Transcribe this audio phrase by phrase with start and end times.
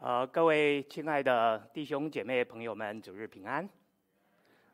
[0.00, 3.68] 呃，各位亲爱的弟兄姐妹朋友们，主日平安。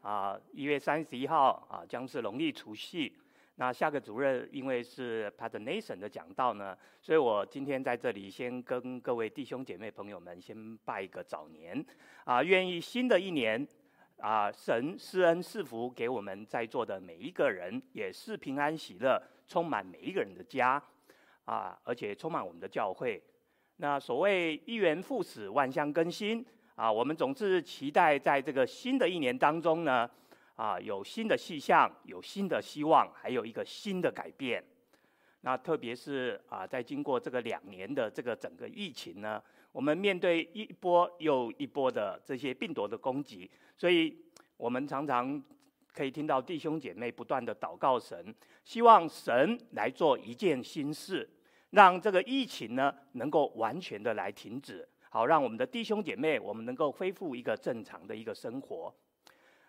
[0.02, 3.10] 啊，一月三十一号啊，将是农历除夕。
[3.54, 11.82] 那下个主日因为是 Pastor Nathan 的讲道呢，所以我今天在这里先跟各位弟兄姐妹朋友们先拜一个早年。
[12.24, 13.66] 啊，愿意新的一年
[14.18, 19.18] 啊，神施恩赐福给我们在座的每一个人，也是平安喜乐，
[19.48, 20.82] 充满每一个人的家。
[21.46, 23.22] 啊，而且充满我们的教会。
[23.78, 26.44] 那所谓一元复始，万象更新
[26.76, 26.90] 啊！
[26.90, 30.08] 我们总是期待在这个新的一年当中呢，
[30.54, 34.62] 啊，有新的气象，有新的希望，还有一个新的改变。
[35.40, 39.42] 那特别是啊，在经过这个两年的这个整个疫情呢，
[39.72, 44.16] 我们面对一波又一波的这些病毒的攻击，所以
[44.56, 45.42] 我们常常
[45.92, 48.32] 可以听到弟兄姐妹不断的祷告神，
[48.62, 51.28] 希望神来做一件新事。
[51.74, 58.94] 让这个疫情呢，能够完全的来停止，好，让我们的弟兄姐妹，我们能够恢复一个正常的一个生活。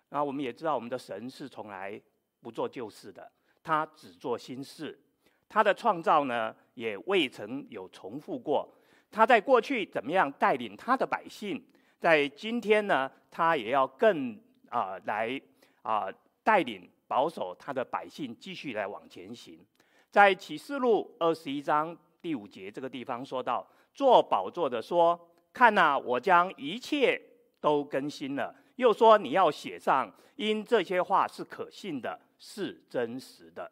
[0.09, 1.99] 那我们也知道，我们的神是从来
[2.41, 3.31] 不做旧事的，
[3.63, 4.99] 他只做新事。
[5.49, 8.71] 他的创造呢，也未曾有重复过。
[9.09, 11.59] 他在过去怎么样带领他的百姓，
[11.99, 15.41] 在今天呢，他也要更啊、来
[15.81, 16.07] 啊、
[16.43, 19.59] 带领保守他的百姓，继续来往前行。
[20.11, 27.21] 在启示录二十一章第五节这个地方说到，坐宝座的说：“看呐，我将一切
[27.61, 33.71] 都更新了。”又说：“你要写上，因这些话是可信的，是真实的。”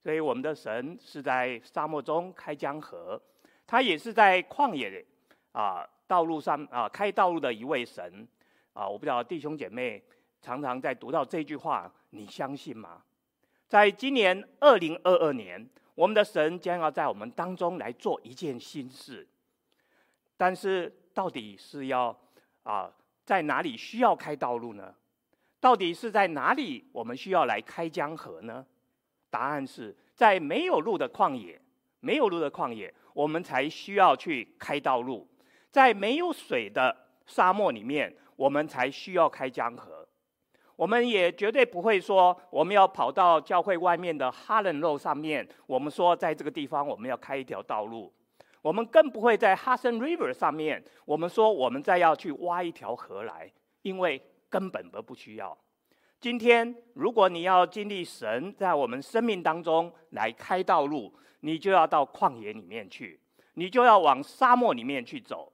[0.00, 3.20] 所以，我们的神是在沙漠中开江河，
[3.66, 5.04] 他也是在旷野
[5.50, 8.28] 啊道路上啊开道路的一位神
[8.74, 8.88] 啊。
[8.88, 10.00] 我不知道弟兄姐妹
[10.40, 13.02] 常常在读到这句话，你相信吗？
[13.66, 19.26] 在今年二零二二年，我们的神将要在我们当中来做一件新事。
[20.36, 22.16] 但是，到底是要
[22.62, 22.92] 啊，
[23.24, 24.94] 在哪里需要开道路呢？
[25.58, 28.64] 到底是在哪里我们需要来开江河呢？
[29.30, 31.58] 答案是在没有路的旷野，
[32.00, 35.26] 没有路的旷野，我们才需要去开道路。
[35.70, 39.95] 在没有水的沙漠里面，我们才需要开江河。
[40.76, 48.12] 我们也绝对不会说，我们要跑到教会外面的哈伦路上面，我们说在这个地方我们要开一条道路。
[48.60, 53.50] 我们更不会在 Hudson River 上面，我们说我们再要去挖一条河来，
[53.82, 54.20] 因为
[54.50, 55.56] 根本都不需要。
[56.20, 63.20] 今天，如果你要经历神在我们生命当中来开道路，你就要到旷野里面去，
[63.54, 65.52] 你就要往沙漠里面去走。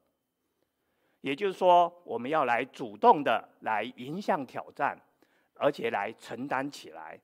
[1.21, 4.99] 也就是说，我们要来主动的来迎向挑战。
[5.55, 7.21] 而且来承担起来，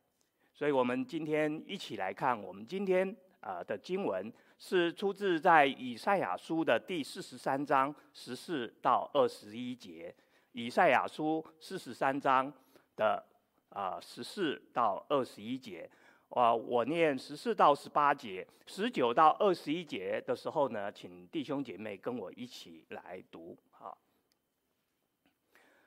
[0.53, 10.15] 所以我们今天一起来看，我们今天啊的经文是出自在以赛亚书的第四十三章十四到二十一节。
[10.53, 12.53] 以赛亚书四十三章
[12.97, 13.25] 的
[13.69, 15.89] 啊十四到二十一节，
[16.31, 23.57] 啊，我念十四到十八节，十九到二十一节的时候呢，请弟兄姐妹跟我一起来读。
[23.71, 23.97] 好，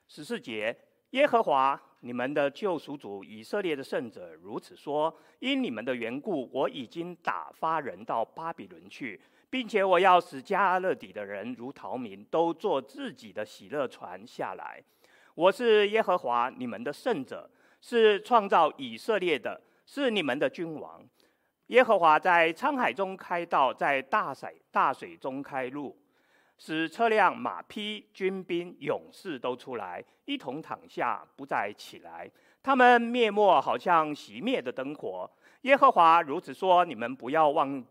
[0.08, 0.78] 十四节。
[1.12, 9.20] 耶和华你们的救赎主以色列的圣者如此说：因你们的缘故，我已经打发人到巴比伦去，
[9.50, 14.82] 并且我要使迦勒底的人如逃民，都坐自己的喜乐船下来。
[15.36, 17.50] 我是耶和华你们的圣者，
[17.82, 21.06] 是创造以色列的，是你们的君王。
[21.68, 26.01] 耶和华在沧海中开道，在大水大水中开路。
[26.64, 32.30] 使车辆、马匹、军兵、勇士都出来，一同躺下，不再起来。
[32.62, 35.28] 他们灭没，好像熄灭的灯火。
[35.62, 37.84] 耶和华如此说：你们不要忘，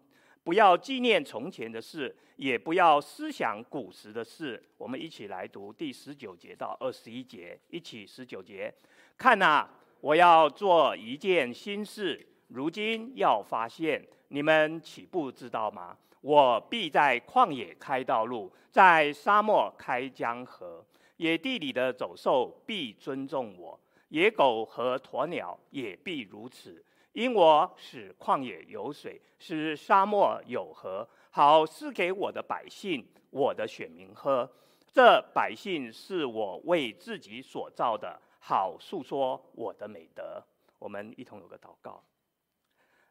[0.45, 4.63] 不要纪念从前的事，也不要思想古时的事。
[4.79, 8.73] 我们一起来读第十九节到二十一节，一起十九节。
[9.19, 9.69] 看哪，
[10.01, 15.97] 我要做一件新事，如今要发现，你们岂不知道吗？
[16.21, 20.85] 我必在旷野开道路，在沙漠开江河。
[21.17, 23.79] 野地里的走兽必尊重我，
[24.09, 26.85] 野狗和鸵鸟也必如此。
[27.13, 34.51] 因我使旷野有水，使沙漠有河，好赐给我的百姓、我的选民喝。
[34.93, 40.43] 这百姓是我为自己所造的，好述说我的美德。
[40.79, 42.03] 我们一同有个祷告。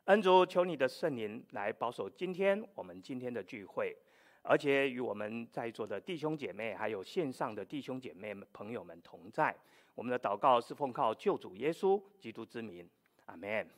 [0.10, 3.96] 恩主，求你的圣灵来保守今天我们今天的聚会，
[4.42, 9.56] 而且与我们在座的弟兄姐妹，还有线上的弟兄姐妹们朋友们同在。
[9.94, 12.90] 我们的祷告是奉靠救主耶稣基督之名，
[13.28, 13.70] 阿门。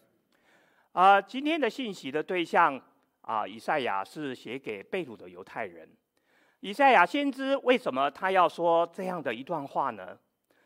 [0.93, 2.81] 啊、今天的信息的对象
[3.23, 5.89] 啊，以赛亚是写给被掳的犹太人。
[6.61, 10.17] 以赛亚先知为什么他要说这样的一段话呢？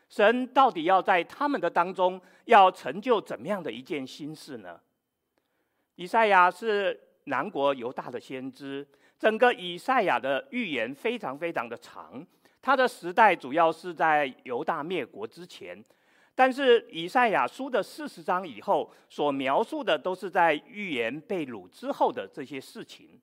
[0.08, 4.80] 神到底要在他们的当中要成就怎么样的一件新事呢？
[5.96, 8.86] 以赛亚是南国犹大的先知，
[9.18, 12.24] 整个以赛亚的预言非常非常的长，
[12.62, 15.82] 他的时代主要是在犹大灭国之前，
[16.34, 23.20] 但是以赛亚书的四十章以后所描述的都是在预言被掳之后的这些事情。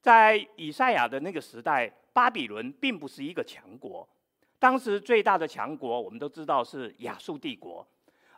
[0.00, 4.08] 在以赛亚的那个时代，巴比伦并不是一个强国。
[4.60, 7.86] 当时最大的强国，我们都知道是亚述帝国。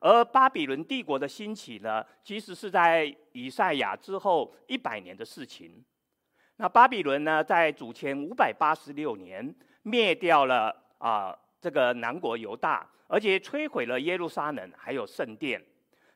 [0.01, 5.85] 而巴比伦帝国的兴起呢，其实是在以赛亚之后一百年的事情。
[6.57, 15.65] 那巴比伦呢，在主前五百八十六年灭掉了啊、这个南国犹大，而且摧毁了耶路撒冷还有圣殿。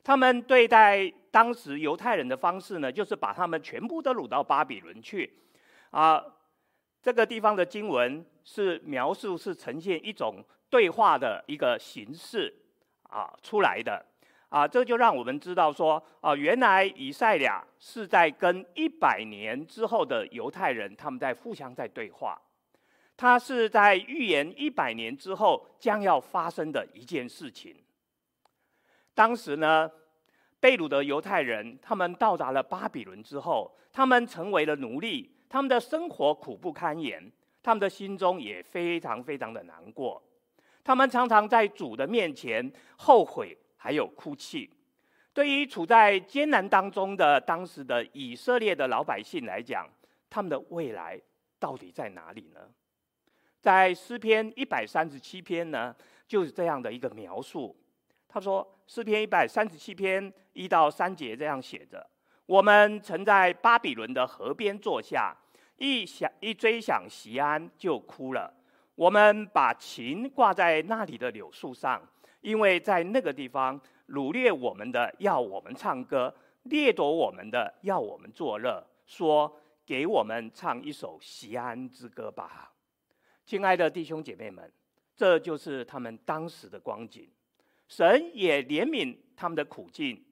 [0.03, 5.33] 他们对待当时犹太人的方式呢，就是把他们全部都掳到巴比伦去。
[5.91, 6.21] 啊，
[7.01, 12.53] 这个地方的经文是描述，是呈现一种对话的一个形式
[13.13, 14.05] 啊出来的
[14.49, 22.41] 啊，这就让我们知道说啊，原来以赛亚是在跟一百年之后的犹太人他们在互相在对话，
[23.17, 27.77] 他是在预言一百年之后将要发生的一件事情。
[29.15, 29.91] 当时呢，
[30.59, 35.31] 被掳的犹太人他们到达了巴比伦之后，他们成为了奴隶。
[35.49, 37.31] 他们的生活苦不堪言，
[37.63, 40.23] 他们的心中也非常非常的难过。
[40.85, 44.69] 他们常常在主的面前后悔，还有哭泣。
[45.33, 49.89] 对于处在艰难当中的当时的以色列的老百姓来讲，
[50.29, 51.21] 他们的未来
[51.59, 52.61] 到底在哪里呢？
[53.61, 55.95] 在诗篇一百三十七篇呢，
[56.27, 57.77] 就是这样的一个描述。
[58.29, 62.05] 他说，诗篇一百三十七篇一到三节这样写着：
[62.47, 65.37] 我们曾在巴比伦的河边坐下。
[65.79, 68.53] 一想一追想锡安就哭了。
[68.95, 72.01] 我们把琴挂在那里的柳树上，
[72.41, 76.35] 因为在那个地方掳掠我们的要我们唱歌，
[76.65, 79.55] 掠夺我们的要我们作乐，说
[79.87, 82.73] 给我们唱一首西安之歌吧。
[83.45, 84.71] 亲爱的弟兄姐妹们，
[85.17, 87.29] 这就是他们当时的光景。
[87.89, 90.23] 神也怜悯他们的苦境。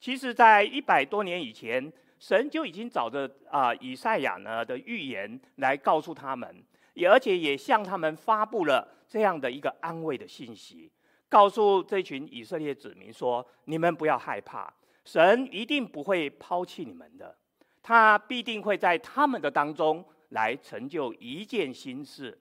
[0.00, 1.92] 其实，在一百多年以前。
[2.20, 6.52] 神就已经找着啊，以赛亚呢的预言来告诉他们，
[6.98, 10.90] 也而且也向他们发布了这样的一个安慰的信息，
[11.28, 14.72] 告诉这群以色列子民说：你们不要害怕，
[15.04, 17.38] 神一定不会抛弃你们的，
[17.82, 22.36] 他必定会在他们的当中来成就一件新事，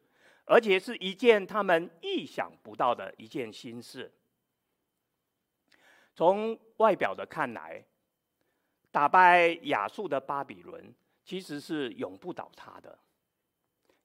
[0.45, 4.11] 而且是一件他们意想不到的一件新事。
[6.15, 7.85] 从外表的看来。
[8.89, 12.97] 打败亚述的巴比伦其实是永不倒塌的，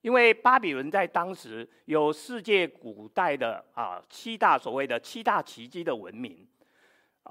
[0.03, 6.45] 因为巴比伦在当时有世界古代的啊七大所谓的七大奇迹的文明，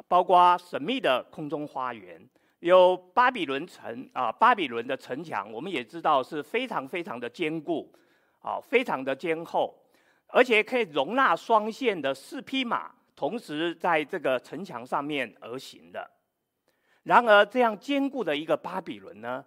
[0.08, 2.26] 包括神秘的空中花园，
[2.60, 7.92] 有巴比伦城啊，巴比伦的城墙，我们也知道是非常非常的坚固，
[8.40, 9.78] 啊，非常的坚厚，
[10.28, 16.10] 而且可以容纳双线的四匹马同时在这个城墙上面而行的。
[17.02, 19.44] 然而，这样坚固的一个巴比伦呢，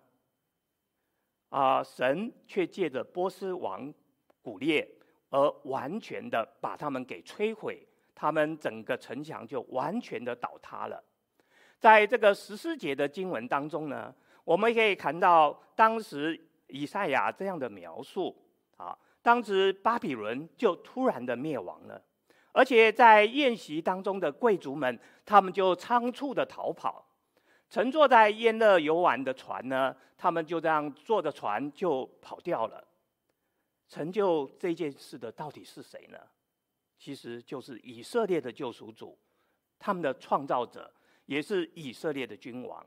[1.49, 3.93] 啊，神却借着波斯王
[4.41, 4.87] 古列
[5.29, 11.03] 而完全的把他们给摧毁，他们整个城墙就完全的倒塌了。
[11.79, 18.35] 在这个十四节的经文当中呢，我们可以看到当时以赛亚这样的描述
[18.77, 22.01] 啊，当时巴比伦就突然的灭亡了，
[22.51, 27.04] 而且在宴席当中的贵族们，他们就仓促的逃跑。
[27.69, 32.85] 乘坐在宴乐游玩的船呢，他们就这样坐着船就跑掉了。
[33.87, 36.17] 成就这件事的到底是谁呢？
[36.97, 39.17] 其实就是以色列的救赎主，
[39.77, 40.91] 他们的创造者，
[41.25, 42.85] 也是以色列的君王。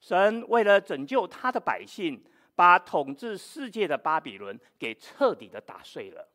[0.00, 6.26] 神为了拯救他的百姓，把统治世界的巴比伦给彻底的打碎了。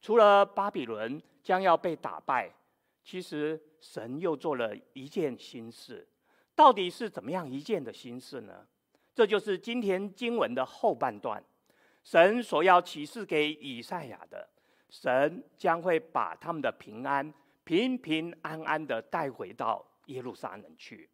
[0.00, 2.50] 除了巴比伦将要被打败，
[3.04, 6.08] 其实神又做了一件新事。
[6.54, 8.66] 到底是怎么样一件的心事呢？
[9.14, 11.42] 这就是今天经文的后半段，
[12.02, 14.48] 神所要启示给以赛亚的，
[14.88, 17.32] 神将会把他们的平安
[17.64, 21.08] 平平安安的带回到耶路撒冷去。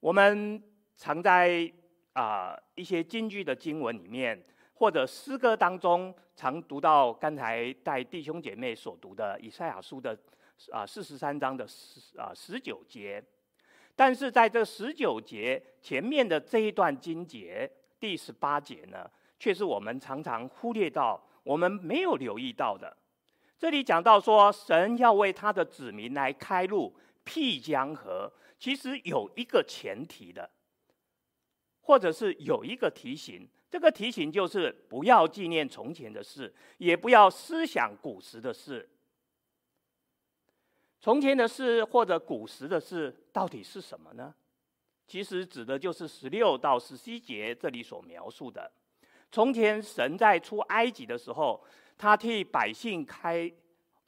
[0.00, 0.62] 我们
[0.96, 1.70] 常在
[2.14, 10.18] 啊、一些京剧的经文里面，或者诗歌当中，常读到刚才带弟兄姐妹所读的以赛亚书的
[10.72, 13.22] 啊四十三章的十啊十九节。
[13.96, 22.94] 但是在这十九节前面的这一段经节第十八节呢，却是我们常常忽略到、我们没有留意到的。
[23.58, 30.50] 这里讲到说，神要为他的子民来开路、辟江河，其实有一个前提的，
[31.80, 33.48] 或者是有一个提醒。
[33.70, 38.88] 这个提醒就是不要纪念从前的事，也不要思想古时的事。
[41.00, 44.34] 从前的事或者古时的事到底是什么呢？
[45.06, 48.70] 其实指的就是十六到十七节这里所描述的。
[49.30, 51.62] 从前神在出埃及的时候，
[51.96, 53.50] 他替百姓开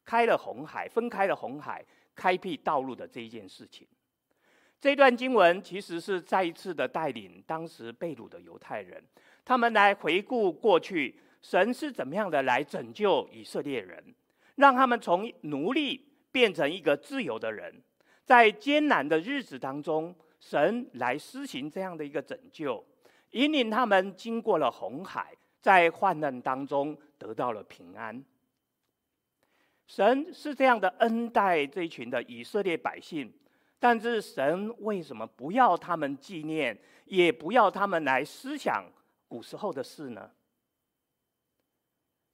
[0.04, 1.84] 开了红海，分开了红海，
[2.16, 3.86] 开辟道路的这一件事情。
[4.80, 9.02] 这段经文其实是再一次的带领当时被掳的犹太人，
[9.44, 14.02] 他们来回顾过去，神是怎么样的来拯救以色列人，
[14.56, 17.82] 让他们从奴隶变成一个自由的人，
[18.24, 22.84] 在艰难的日子当中，神来施行这样的一个拯救，
[23.30, 28.24] 引领他们经过了红海，在患难当中得到了平安。
[29.86, 33.32] 神是这样的恩待这群的以色列百姓。
[33.80, 38.84] 但是神为什么不要他们纪念，也不要他们来思想
[39.28, 40.28] 古时候的事呢？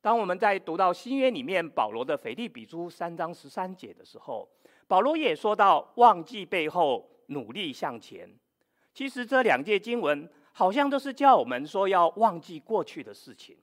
[0.05, 4.47] 当我们在读到新约里面保罗的腓立比书三章十三节的时候，
[4.87, 8.29] 保罗也说到忘记背后，努力向前。
[8.93, 13.57] 其实这两节经文好像都是叫我们说要忘记过去的事情。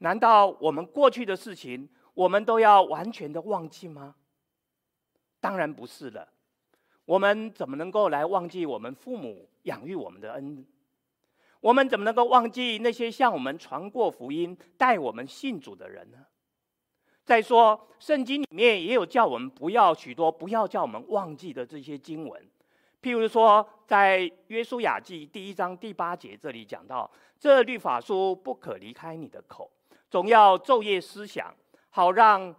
[0.00, 4.14] 难道我们过去的事情，我们都要完全的忘记吗？
[5.40, 6.28] 当然不是了，
[7.06, 10.62] 我们怎么能够来忘记我们父母养育我们的恩？
[11.64, 16.18] 我们怎么能够忘记那些向我们传过福音、带我们信主的人呢？
[17.24, 22.46] 再说，圣经里面也有叫我们不要许多不要叫我们忘记的这些经文，
[23.00, 29.70] 譬如说，在约书亚记第一章第八节这里讲到：这律法书不可离开你的口，
[30.10, 31.50] 总要昼夜思想，
[31.88, 32.54] 好让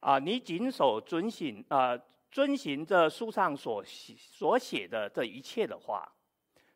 [0.00, 1.90] 啊、你谨守遵行啊。
[1.90, 2.00] 呃
[2.30, 6.06] 遵行这书上所写所写的这一切的话，《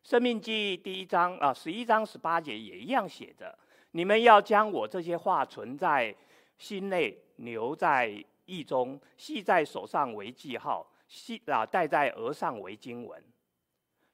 [0.03, 3.57] 生命记》第一章啊十一章十八节也一样写着：
[3.91, 6.13] 你们要将我这些话存在
[6.57, 13.23] 心内，留在意中，系在手上为记号，系啊戴在额上为经文。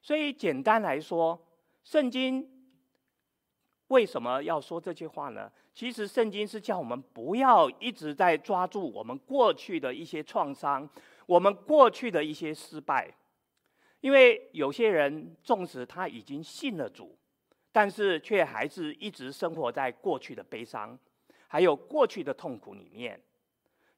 [0.00, 1.36] 所以简单来说，
[1.82, 2.48] 圣经
[3.88, 5.50] 为什么要说这句话呢？
[5.74, 10.88] 其实圣经是叫我们不要一直在抓住我们过去的一些创伤。
[11.26, 13.12] 我们过去的一些失败，
[14.00, 17.16] 因为有些人纵使他已经信了主，
[17.72, 20.98] 但是却还是一直生活在过去的悲伤，
[21.46, 23.20] 还有过去的痛苦里面。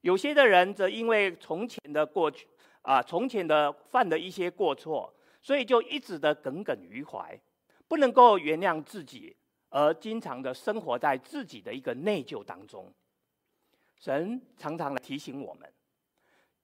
[0.00, 2.48] 有些的人则因为从前的过去
[2.82, 7.40] 啊，从前的犯的一些过错，所以就一直的耿耿于怀，
[7.86, 9.36] 不能够原谅自己，
[9.68, 12.92] 而经常的生活在自己的一个内疚当中。
[13.96, 15.72] 神常常来提醒我们。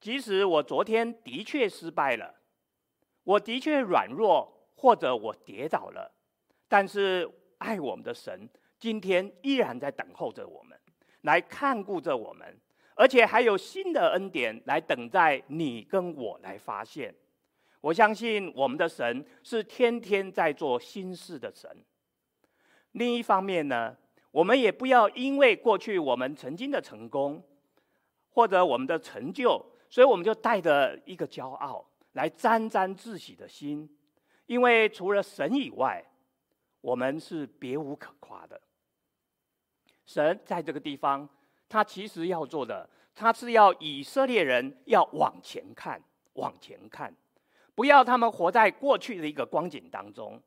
[0.00, 2.34] 即使我昨天的确失败了，
[3.28, 6.10] 我的确软弱，或者我跌倒了，
[6.66, 10.78] 但是爱我们的神今天依然在等候着我们，
[11.20, 12.58] 来看顾着我们，
[12.94, 17.14] 而且还有新的恩典来等待你跟我来发现。
[17.82, 21.70] 我相信我们的神是天天在做新事的神。
[22.92, 23.94] 另一方面呢，
[24.30, 27.44] 我们也不要因为过去我们曾经的成功，
[28.30, 29.62] 或者我们的成就。
[29.90, 31.84] 所以我们就带着一个骄傲
[32.18, 33.88] 来沾沾自喜的心，
[34.46, 36.04] 因为除了神以外，
[36.80, 38.60] 我们是别无可夸的。
[40.04, 41.28] 神在这个地方，
[41.68, 47.14] 他其实要做的，他是要以色列人要往前看，往前看，
[47.76, 50.42] 不要他们活在过去的一个光景当中，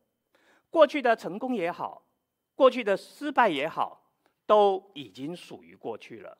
[0.70, 2.04] 过去的成功也好，
[2.54, 4.12] 过去的失败也好，
[4.46, 6.38] 都已经属于过去了，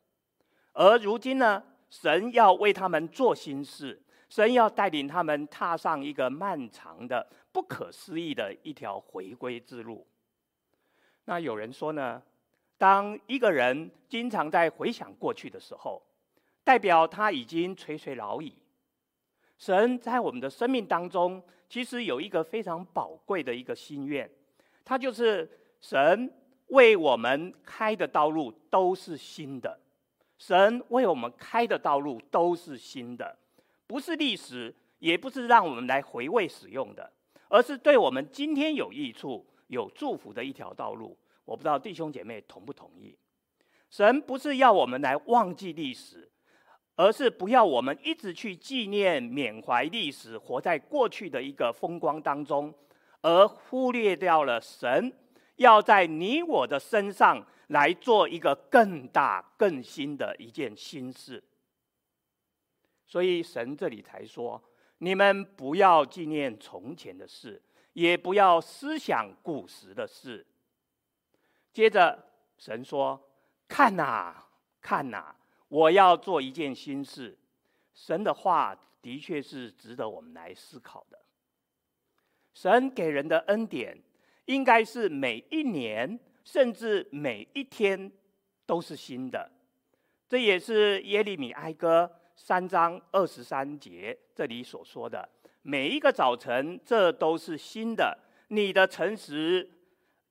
[0.74, 1.64] 而如今呢？
[1.88, 10.06] 神要为他们做新事，神要带领他们踏上一个漫长的、不可思议的一条回归之路。
[11.26, 12.22] 那有人说呢，
[12.78, 16.02] 当一个人经常在回想过去的时候，
[16.64, 18.54] 代表他已经垂垂老矣。
[19.58, 24.26] 神在我们的生命当中，其实有一个非常宝贵的一个心愿，
[24.82, 25.46] 他就是
[25.82, 26.32] 神
[26.68, 29.78] 为我们开的道路都是新的。
[30.38, 33.36] 神为我们开的道路都是新的，
[33.92, 37.12] 不是历史，也不是让我们来回味使用的，
[37.48, 41.14] 而是对我们今天有益处、有祝福的一条道路。
[41.44, 43.14] 我不知道弟兄姐妹同不同意？
[43.90, 46.32] 神不是要我们来忘记历史，
[46.96, 52.72] 而是不要我们一直去纪念、缅怀历史，活在过去的一个风光当中，
[53.20, 55.12] 而忽略掉了神
[55.56, 61.44] 要在你我的身上来做一个更大更新的一件新事。
[63.12, 64.58] 所以神这里才说：
[64.96, 67.60] 你们不要纪念从前的事，
[67.92, 70.46] 也不要思想古时的事。
[71.74, 72.26] 接着
[72.56, 73.22] 神说：
[73.68, 74.34] 看呐，
[74.80, 75.36] 看呐，
[75.68, 77.36] 我要做一件新事。
[77.92, 81.20] 神的话的确是值得我们来思考的。
[82.54, 84.02] 神给人的恩典，
[84.46, 88.10] 应该是每一年甚至每一天
[88.64, 89.52] 都是新的。
[90.26, 95.28] 这也是耶利米哀歌三章二十三节这里所说的：
[95.62, 98.18] 每一个早晨，这都是新的。
[98.48, 99.70] 你的诚实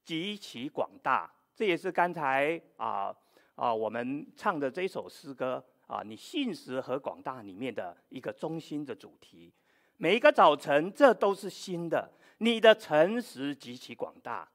[0.03, 1.31] 极其广大。
[1.55, 3.15] 这也是刚才啊
[3.55, 5.63] 啊我们唱的这首诗歌。
[5.87, 9.51] 啊，你信实和广大里面的一个中心的主题，
[9.97, 12.09] 每一个早晨，这都是新的。
[12.37, 14.49] 你的诚实极其广大，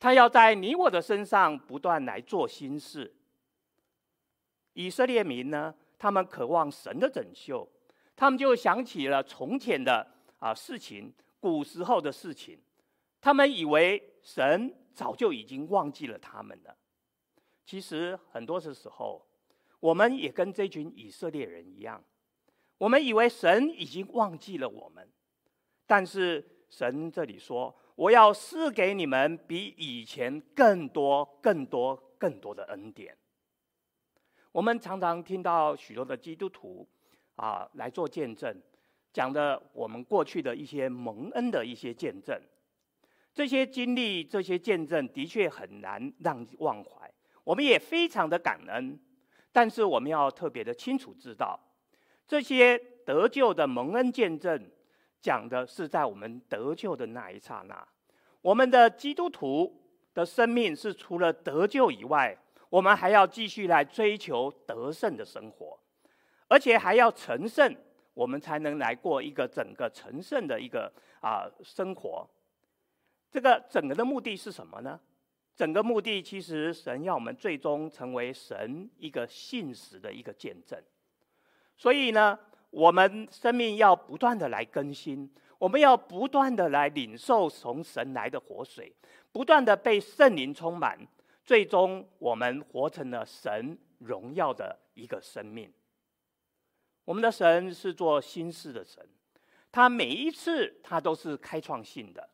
[0.00, 3.14] 他要在你我的身上不断来做新事。
[4.72, 7.68] 以色列民呢，他们渴望神的拯救，
[8.14, 10.06] 他们就想起了从前的
[10.38, 12.58] 啊事情，古时候的事情，
[13.20, 16.76] 他们以为神早就已经忘记了他们了。
[17.66, 19.24] 其实很多的时候。
[19.80, 22.02] 我们也跟这群以色列人一样，
[22.78, 25.08] 我们以为神已经忘记了我们，
[25.86, 33.16] 但是神这里说：“我要赐给你们比以前更多、更多、更多的恩典。”
[34.52, 36.86] 我们常常听到许多的基督徒
[37.36, 38.54] 啊来做见证，
[39.12, 42.40] 讲的我们过去的一些蒙恩的一些见证，
[43.34, 47.10] 这些经历、这些见证的确很难让忘怀，
[47.44, 48.98] 我们也非常的感恩。
[49.52, 51.58] 但是我们要特别的清楚知道，
[52.26, 54.70] 这些得救的蒙恩见证，
[55.20, 57.86] 讲的是在我们得救的那一刹那。
[58.40, 59.82] 我们的基督徒
[60.14, 62.36] 的生命是除了得救以外，
[62.70, 65.78] 我们还要继续来追求得胜的生活，
[66.48, 67.74] 而且还要成圣，
[68.14, 72.28] 我们才能来过一个整个成圣的一个啊生活。
[73.30, 74.98] 这个整个的目的是什么呢？
[75.54, 80.80] 整个目的其实，神要我们最终成为神一个信实的一个见证。
[81.76, 82.38] 所以呢，
[82.70, 85.28] 我们生命要不断的来更新，
[85.58, 88.94] 我们要不断的来领受从神来的活水，
[89.32, 90.96] 不断的被圣灵充满，
[91.48, 95.72] 最终我们活成了神荣耀的一个生命。
[97.06, 99.02] 我们的神是做新事的神，
[99.72, 102.28] 他每一次他都是开创性的。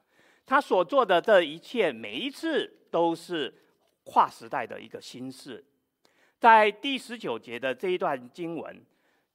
[0.44, 3.54] 他所做的这一切，每一次都是
[4.02, 5.64] 跨时代的一个新事。
[6.40, 8.84] 在第十九节的这一段经文，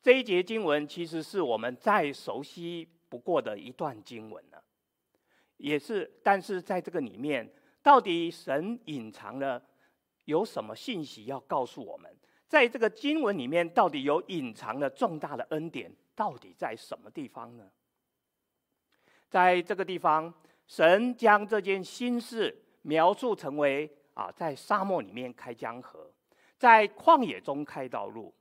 [0.01, 4.61] 这一节经文其实是我们再熟悉不过的一段经文了。
[5.55, 7.49] 也是，但是在这个里面，
[7.81, 9.61] 到底神隐藏了
[10.25, 12.15] 有什么信息要告诉我们？
[12.47, 17.69] 在这个经文里面，到底有隐藏了重大的恩典，到底在什么地方呢？
[19.29, 20.33] 在这个地方。
[20.67, 26.13] 神将这件新事描述成为啊，在沙漠里面开江河，
[26.59, 28.31] 在旷野中开道路。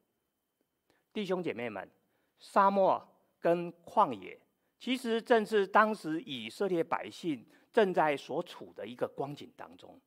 [1.10, 1.90] 弟兄姐妹们，
[2.38, 3.02] 沙漠
[3.40, 4.38] 跟旷野，
[4.78, 7.42] 其实正是当时以色列百姓
[7.78, 10.00] 正在所处的一个光景当中。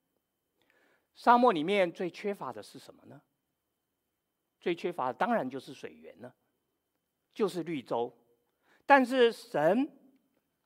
[1.15, 3.21] 沙漠里面最缺乏的是什么呢？
[4.60, 6.36] 最缺乏的当然就是水源了，
[7.34, 8.13] 就是绿洲。
[8.86, 9.97] 但是神。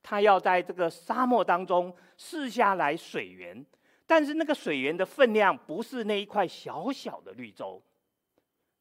[0.08, 3.66] 他要在这个沙漠当中赐下来水源，
[4.06, 7.82] 但是那个水源的分量不是那一块小小的绿洲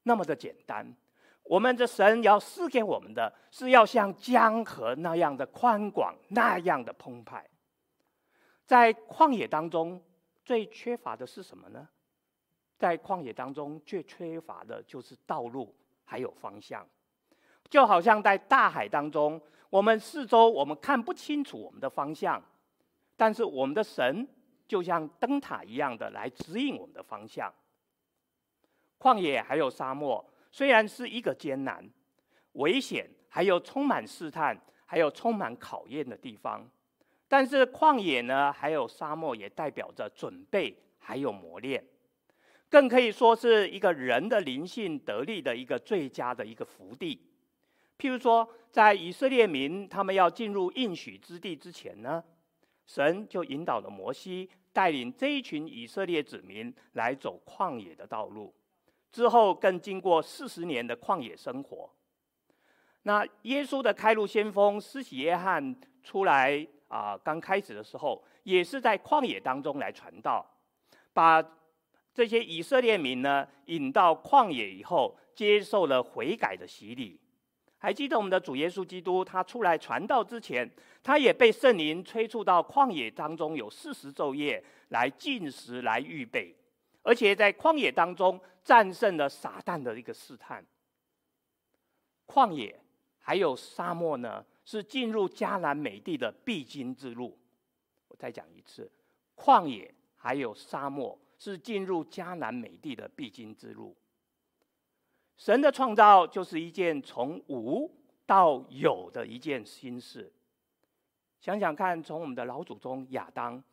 [0.04, 0.96] 那么的简单。
[1.42, 7.50] 我们的神要赐给我们的是要像江河那样的宽广，那样的澎湃。
[8.66, 10.02] 在旷野当中
[10.44, 11.88] 最缺乏的是什么呢？
[12.78, 15.74] 在旷野当中最缺乏的就是道路
[16.04, 16.86] 还有方向，
[17.70, 19.42] 就好像在大海当中。
[19.70, 22.42] 我们四周，我们看不清楚我们的方向，
[23.18, 24.28] 但是我们的神
[24.68, 27.54] 就像灯塔一样的来指引我们的方向。
[29.00, 31.90] 旷野还有沙漠，虽然是一个艰难、
[32.54, 36.66] 危险，还有充满试探，还有充满考验的地方，
[37.28, 41.84] 但是旷野呢，还有沙漠也代表着准备，还有磨练，
[42.70, 47.20] 更可以说是一个人的灵性得力的一个最佳的一个福地。
[47.98, 52.24] 譬如说，在以色列民他们要进入应许之地之前呢，
[52.86, 58.54] 神就引导了摩西，带领这一群以色列子民来走旷野的道路。
[59.12, 61.90] 之后更经过四十年的旷野生活。
[63.04, 70.46] 那耶稣的开路先锋施洗约翰出来啊，刚开始的时候，也是在旷野当中来传道，
[71.14, 71.44] 把
[72.14, 77.20] 这些以色列民呢引到旷野以后，接受了悔改的洗礼。
[77.78, 80.68] 还记得我们的主耶稣基督，他出来传道之前，
[81.04, 86.56] 他也被圣灵催促到旷野当中，有四十昼夜来进食来预备，
[87.04, 90.66] 而且在旷野当中战胜了撒旦的一个试探。
[92.26, 92.80] 旷野
[93.20, 97.38] 还有沙漠呢，是进入迦南美地的必经之路。
[98.08, 98.92] 我再讲一次，
[99.36, 103.96] 旷野还有沙漠是进入迦南美地的必经之路。
[105.38, 107.92] 神的创造就是一件从无
[108.26, 110.32] 到有的一件新事。
[111.40, 113.64] 想想看，从我们的老祖宗亚当，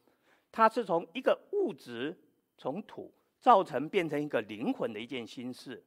[0.50, 2.14] 他是从一个物质
[2.58, 5.80] 从土造成变成一个灵魂的一件新事；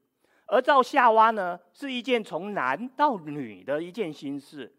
[0.47, 4.73] 而造夏娃呢，是一件从男到女的一件新事。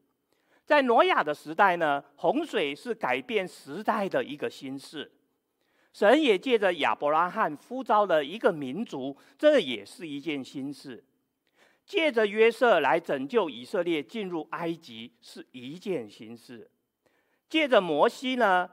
[0.67, 5.13] 在挪亚的时代呢，洪水是改变时代的一个新事。
[5.93, 11.03] 神也借着亚伯拉罕呼召了一个民族，这也是一件新事；
[11.87, 16.69] 借着约瑟来拯救以色列进入埃及，是一件新事；
[17.49, 18.69] 借着摩西呢，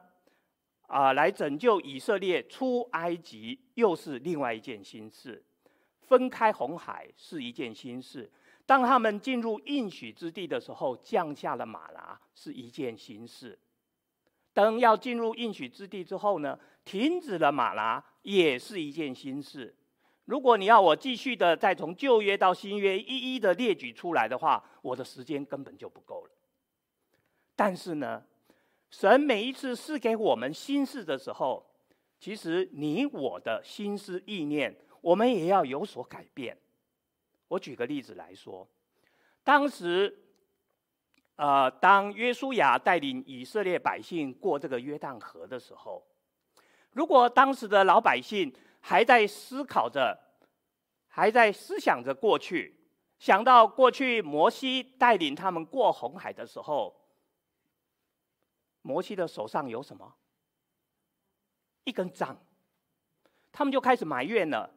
[0.88, 5.42] 啊、来拯救以色列出埃及，又是另外一件新事；
[6.02, 8.30] 分开红海是一件新事；
[8.66, 13.60] 当他们进入应许之地的时候，降下了马拉，是一件新事。
[14.54, 19.76] 等要进入应许之地之后呢，停止了马拉，也是一件新事。
[20.26, 26.32] 如果你要我继续的再从旧约到新约一一的列举出来的话，我的时间根本就不够了。
[27.56, 28.24] 但是呢，
[28.90, 31.66] 神每一次赐给我们心事的时候，
[32.18, 36.58] 其实你我的心思意念，我们也要有所改变。
[37.54, 38.68] 我举个例子来说，
[39.44, 40.20] 当时。
[41.36, 46.06] 呃，当约书亚带领以色列百姓过这个约旦河的时候，
[46.92, 50.16] 如果当时的老百姓还在思考着，
[51.08, 52.80] 还在思想着过去，
[53.18, 56.96] 想到过去摩西带领他们过红海的时候，
[58.84, 60.14] 摩西的手上有什么？
[61.84, 62.38] 一根杖，
[63.52, 64.70] 他们就开始埋怨了。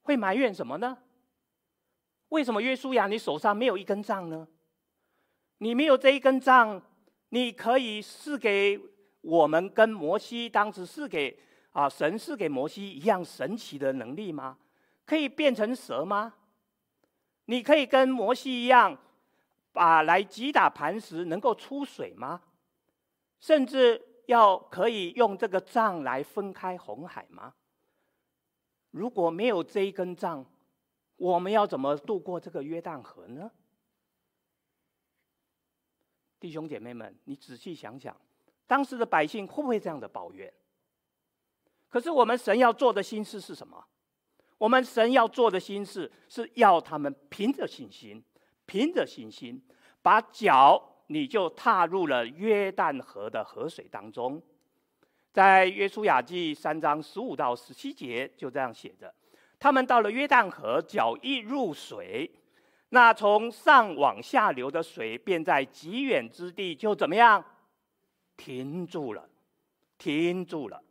[0.00, 0.96] 会埋怨什么呢？
[2.30, 4.48] 为什么约书亚你手上没有一根杖呢？
[5.58, 6.80] 你没有这一根杖，
[7.28, 8.80] 你可以赐给
[9.20, 11.38] 我们跟摩西当时赐给
[11.72, 14.56] 啊神赐给摩西一样神奇的能力吗？
[15.04, 16.34] 可以变成蛇吗？
[17.46, 18.96] 你可以跟摩西一样，
[19.72, 22.40] 把来击打磐石能够出水吗？
[23.40, 27.54] 甚至要可以用这个杖来分开红海吗？
[28.92, 30.44] 如果没有这一根杖，
[31.20, 33.50] 我们要怎么渡过这个约旦河呢？
[36.40, 38.16] 弟兄姐妹们，你仔细想想，
[38.66, 40.50] 当时的百姓会不会这样的抱怨？
[41.90, 43.84] 可是我们神要做的心事是什么？
[44.56, 48.24] 我们神要做的心事是要他们凭着信心，
[48.64, 49.62] 凭着信心，
[50.00, 54.42] 把脚你就踏入了约旦河的河水当中。
[55.34, 59.14] 在约书亚记三章十五到十七节就这样写着：
[59.60, 62.28] 他们到了约旦河，脚一入水。
[62.88, 67.44] 那从上往下流的水，便在极远之地就怎么样？
[68.36, 69.28] 停住了，
[69.98, 70.82] 停住了。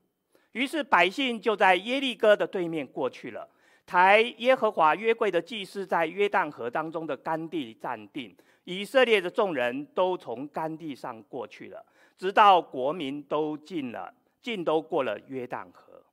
[0.52, 3.50] 于是百姓就在耶利哥的对面过去了。
[3.86, 8.36] 抬耶和华约柜的祭司在约旦河当中的干地站定。
[8.66, 11.84] 以色列的众人都从干地上过去了，
[12.16, 16.04] 直到国民都尽了，尽都过了约旦河。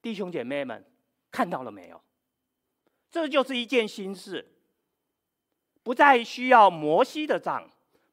[0.00, 0.82] 弟兄姐妹们，
[1.34, 2.00] 看到了没有？
[3.10, 4.52] 这就是一件新事。
[5.82, 7.68] 不再需要摩西的杖，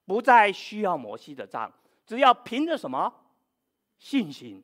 [0.06, 1.72] 不再需要摩西的杖，
[2.04, 3.14] 只要凭着什么
[4.00, 4.64] 信心？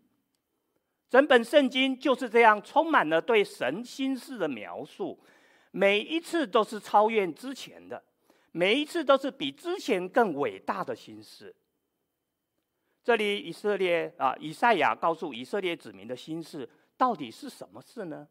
[1.07, 5.19] 整本圣经就是这样，充满了对神心事的描述，
[5.69, 8.03] 每一次都是超越之前的，
[8.51, 11.55] 每一次都是比之前更伟大的心事。
[13.03, 16.67] 这里以色列啊，以赛亚告诉以色列子民的心事
[16.97, 18.27] 到底是什么事呢？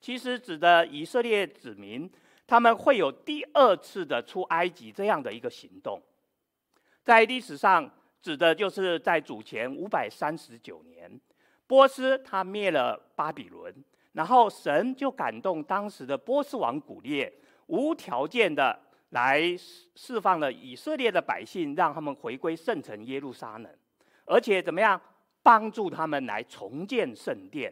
[0.00, 2.10] 其实指的以色列子民。
[2.50, 6.02] 他们会有第二次的出埃及这样的一个行动，
[7.04, 7.86] 在历史上
[8.22, 11.20] 指的就是在主前五百三十九年，
[11.66, 13.74] 波斯他灭了巴比伦，
[14.12, 17.30] 然后神就感动当时的波斯王古列，
[17.66, 18.80] 无条件的
[19.10, 19.42] 来
[19.94, 23.70] 释放了以色列的百姓，让他们回归圣城耶路撒冷，
[24.24, 24.98] 而且怎么样
[25.42, 27.70] 帮助他们来重建圣殿，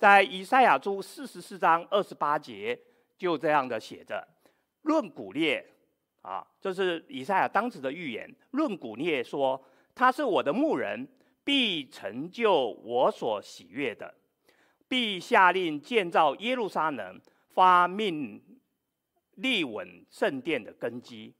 [0.00, 2.80] 在以赛亚书四十四章二十八节。
[3.18, 4.26] 就这样的写着，
[4.80, 5.62] 论古列，
[6.22, 8.34] 啊，这是以赛亚当时的预言。
[8.52, 9.62] 论古列说，
[9.94, 11.06] 他是我的牧人，
[11.44, 14.14] 必成就我所喜悦的，
[14.88, 18.42] 必下令建造耶路撒冷，发命
[19.34, 21.34] 立稳圣殿的根基。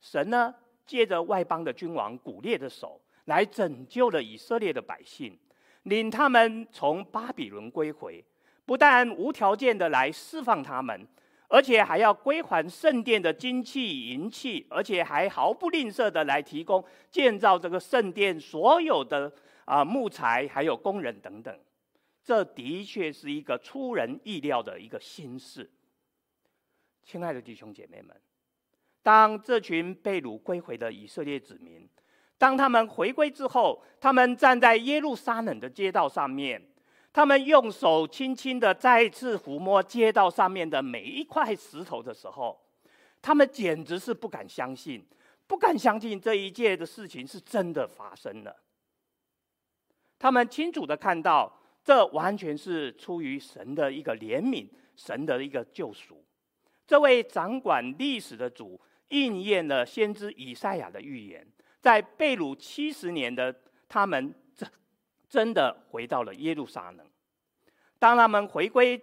[0.00, 0.52] 神呢，
[0.84, 5.38] 借着外邦的君王古列的手，来拯救了以色列的百姓，
[5.84, 8.24] 领他们从巴比伦归回，
[8.64, 11.06] 不但无条件的来释放他们。
[11.48, 19.30] 而且还要归还圣殿的金器银器，而且还毫不吝啬的来提供建造这个圣殿所有的
[19.66, 21.54] 啊木材，还有工人等等。
[22.24, 25.70] 这的确是一个出人意料的一个新事。
[27.04, 28.18] 亲爱的弟兄姐妹们，
[29.02, 31.86] 当这群被掳归回的以色列子民，
[32.42, 36.60] 当他们回归之后，他们站在耶路撒冷的街道上面。
[37.12, 42.60] 他们用手轻轻的再次抚摸街道上面的每一块石头的时候，
[43.20, 45.06] 他们简直是不敢相信，
[45.46, 48.56] 不敢相信这一切的事情是真的发生了。
[50.18, 56.24] 他们清楚的看到，这完全是出于神的一个怜悯，神的一个救赎。
[56.88, 61.46] 这位掌管历史的主应验了先知以赛亚的预言，
[61.82, 63.54] 在被掳七十年的
[63.86, 64.34] 他们。
[64.54, 64.70] 真
[65.28, 67.06] 真的回到了耶路撒冷。
[67.98, 69.00] 当他们回归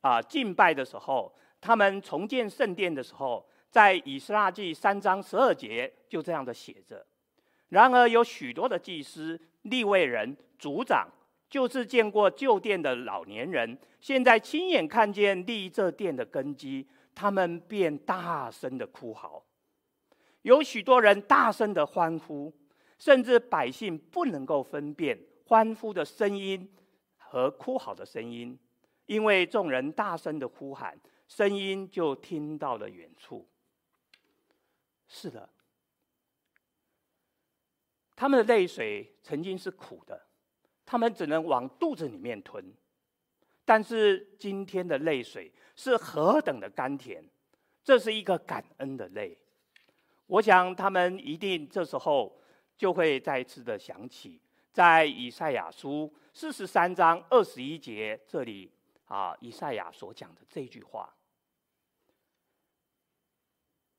[0.00, 7.06] 啊敬拜的时候，他们重建圣殿的时候，在以斯拉记三章十二节就这样的写着。
[7.68, 11.08] 然而有许多的祭司、立位人、族长，
[11.48, 19.40] 就是见过旧殿的老年人，现在亲眼看见立这殿的根基，他们便大声的哭嚎。
[20.42, 22.52] 有许多人大声的欢呼，
[22.98, 25.18] 甚至百姓不能够分辨。
[25.44, 26.72] 欢呼的声音
[27.16, 28.58] 和哭嚎的声音，
[29.06, 33.46] 因为众人大声的呼喊，声音就听到了远处。
[35.08, 35.48] 是的，
[38.16, 40.26] 他们的泪水曾经是苦的，
[40.86, 42.64] 他们只能往肚子里面吞。
[43.64, 47.22] 但是今天的泪水是何等的甘甜，
[47.84, 49.38] 这是一个感恩的泪。
[50.26, 52.40] 我想他们一定这时候
[52.76, 54.40] 就会再次的想起。
[54.72, 58.72] 在以赛亚书四十三章二十一节这里
[59.04, 61.14] 啊，以赛亚所讲的这句话：“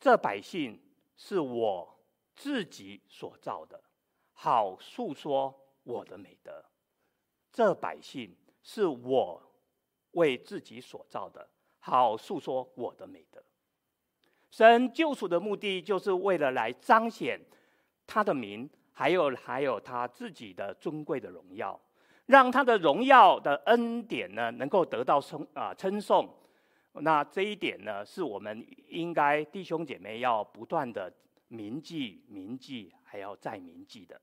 [0.02, 0.82] 这百姓
[1.16, 2.04] 是我
[2.36, 3.84] 自己所造的，
[4.32, 6.66] 好述说我的美德。
[7.52, 9.40] 这百姓是我
[10.14, 13.44] 为自己所造的，好述说我的美德。
[14.54, 17.42] 神救赎的目的，就是为了来彰显
[18.06, 21.82] 他的名。”还有还有他自己的尊贵的荣耀，
[22.28, 26.32] 让他的荣耀的恩典呢，能够得到称啊称颂。
[26.92, 31.12] 那这一点呢，是我们应该弟兄姐妹要不断的
[31.48, 34.22] 铭记、铭记，还要再铭记的。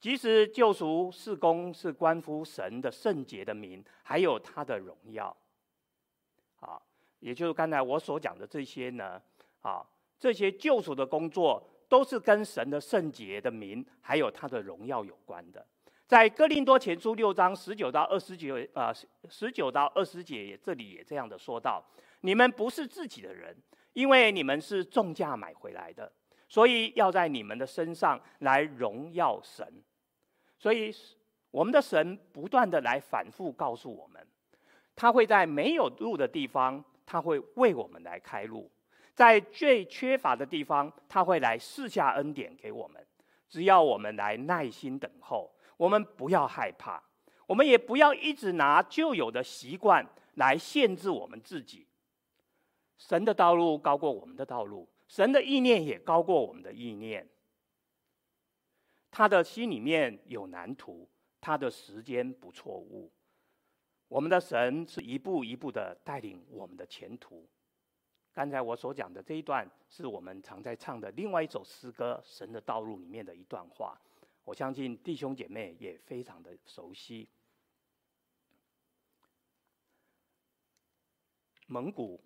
[0.00, 5.34] 即使救赎事工是关乎神的圣洁的名，还有他的荣耀。
[7.20, 9.20] 也就是刚才我所讲的这些呢，
[9.60, 9.84] 啊，
[10.18, 11.62] 这些救赎的工作。
[11.88, 15.64] 都是跟神的圣洁的名，还有他的荣耀有关的。
[16.04, 18.92] 在哥林多前书六章十九到二十九啊，
[19.28, 21.80] 十九到二十节这里也这样的说道：
[22.22, 23.56] 你们不是自己的人，
[23.92, 26.10] 因为你们是重价买回来的，
[26.48, 29.64] 所以要在你们的身上来荣耀神。
[30.58, 30.92] 所以
[31.52, 34.26] 我们的神不断的来反复告诉我们，
[34.96, 38.70] 他会在没有路的地方，他会为我们来开路。
[39.14, 43.02] 在最缺乏的地方，他会来赐下恩典给我们。
[43.48, 47.02] 只要我们来耐心等候，我们不要害怕，
[47.46, 51.86] 我们也不要一直拿旧有的习惯来限制我们自己。
[52.98, 57.26] 神的道路高过我们的道路，神的意念也高过我们的意念。
[59.10, 61.08] 他的心里面有蓝图，
[61.40, 63.10] 他的时间不错误。
[64.08, 67.48] 我们的神是一步一步的带领我们的前途。
[68.32, 73.98] 刚才我所讲的这一段，是我们常在唱的另外一首诗歌《神的道路》里面的一段话。
[74.44, 77.28] 我相信弟兄姐妹也非常的熟悉。
[81.66, 82.22] 蒙古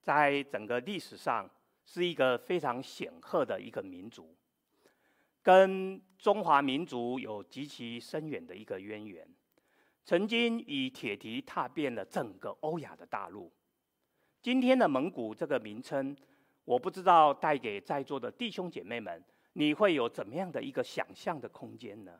[0.00, 1.50] 在整个历史上
[1.84, 4.36] 是一个非常显赫的一个民族，
[5.42, 9.28] 跟中华民族有极其深远的一个渊源，
[10.06, 13.52] 曾经以铁蹄踏遍了整个欧亚的大陆。
[14.40, 16.16] 今天的蒙古这个名称，
[16.64, 19.20] 我不知道带给在座的弟兄姐妹们，
[19.54, 22.12] 你会有怎么样的一个想象的空间呢？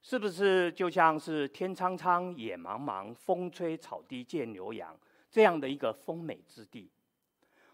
[0.00, 4.98] 是不是就像是天苍苍，野茫茫，风吹草低见牛羊，
[5.30, 6.90] 这样的一个丰美之地，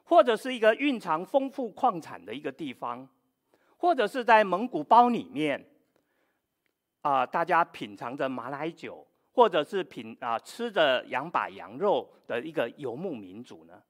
[0.05, 3.09] 或者是一个蕴藏丰富矿产的一个地方，
[3.79, 5.67] 或者是在蒙古包里面，
[7.01, 13.83] 啊、大家品尝着马奶酒，或者是品啊、吃着羊把羊肉的一个游牧民族呢？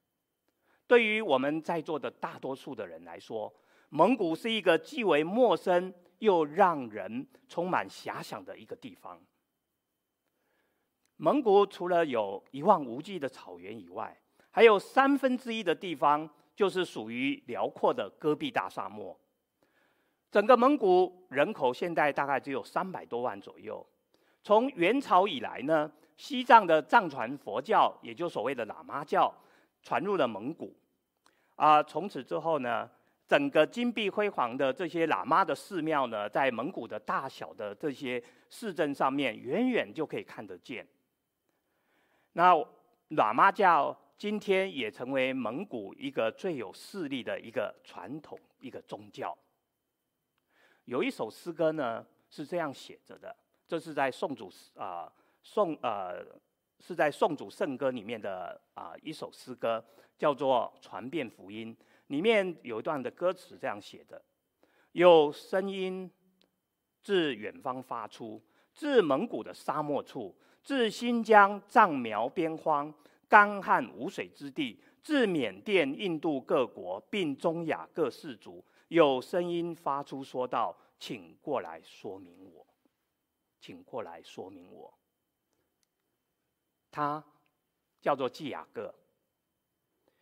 [0.86, 3.52] 对于我们在座的大多数的人来说，
[3.90, 9.20] 蒙古是一个既为陌生又让人充满遐想的一个地方。
[11.16, 14.16] 蒙古除了有一望无际的草原以外，
[14.50, 19.18] 还有三分之一的地方就是属于辽阔的戈壁大沙漠。
[20.30, 23.84] 整个蒙古人口现在大概只有三百多万左右。
[24.42, 29.32] 从元朝以来呢，西藏的藏传佛教，也就所谓的喇嘛教，
[29.82, 30.74] 传入了蒙古。
[31.56, 32.88] 啊，从此之后呢，
[33.26, 40.86] 整个金碧辉煌的这些喇嘛的寺庙呢，在蒙古的大小的这些市镇上面，远远就可以看得见。
[42.34, 42.54] 那
[43.10, 49.36] 喇嘛教今天也成为蒙古一个最有势力的一个传统一个宗教。
[50.88, 56.24] 有一首诗歌呢是这样写着的，这是在宋祖啊宋呃
[56.80, 59.84] 是在宋祖圣歌里面的啊一首诗歌，
[60.16, 61.76] 叫做《传遍福音》。
[62.06, 64.22] 里面有一段的歌词这样写的：
[64.92, 66.10] 有声音
[67.02, 70.34] 自远方发出，自蒙古的沙漠处。
[70.62, 72.92] 自新疆藏苗边荒
[73.28, 82.66] 干旱无水之地，自缅甸印度各国并中亚各氏族，有声音发出说道：“请过来说明我，
[83.58, 84.92] 请过来说明我。”
[86.92, 87.24] 他
[88.02, 88.94] 叫做季雅各，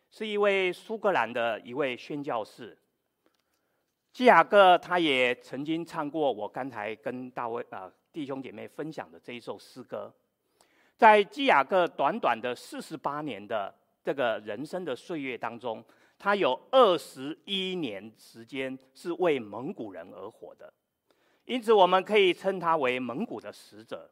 [0.09, 2.77] 是一位苏格兰的一位宣教士。
[4.13, 10.15] 季雅各他也曾经唱过我刚才跟大卫啊弟兄姐妹分享的这一首诗歌。
[10.95, 13.76] 在季雅各短短的四十八年的
[14.07, 15.83] 这个人生的岁月当中，
[16.17, 20.71] 他有二十一年时间是为蒙古人而活的，
[21.43, 24.09] 因此我们可以称他为蒙古的使者。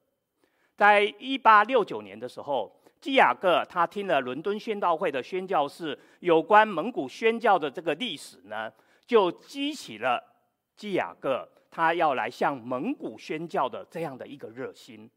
[0.76, 8.70] 在一八六九年的时候，基雅各他听了伦敦宣道会的宣教士有关蒙古宣教的这个历史呢，
[9.08, 10.22] 就激起了
[10.76, 15.10] 基雅各他要来向蒙古宣教的这样的一个热心。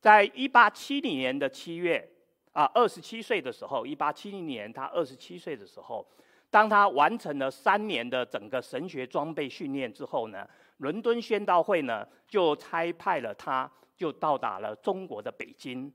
[0.00, 2.08] 在一八七零年的七月，
[2.52, 6.06] 啊，二十七岁的时候，一八七零年他二十七岁的时候，
[6.50, 15.92] 当他完成了三年的整个神学装备训练之后呢，伦敦宣道会呢就差派了他，就到达了中国的北京。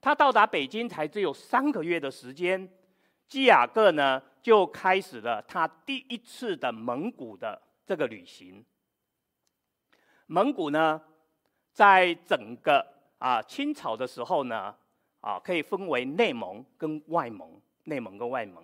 [0.00, 2.70] 他到达北京才只有三个月的时间，
[3.26, 8.64] 基雅各呢就开始了他第一次的蒙古的这个旅行。
[10.26, 11.02] 蒙古呢，
[11.72, 12.86] 在整个
[13.18, 14.72] 啊清朝的时候呢，
[15.26, 17.50] 啊可以分为内蒙跟外蒙，
[17.84, 18.62] 内蒙跟外蒙。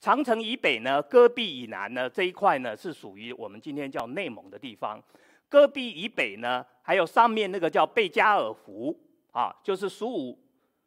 [0.00, 5.02] 长城以北呢，戈壁以南呢这一块呢是属于我们今天叫内蒙的地方。
[5.50, 8.98] 戈壁以北呢，还有上面那个叫贝加尔湖
[9.32, 10.38] 啊，就是苏武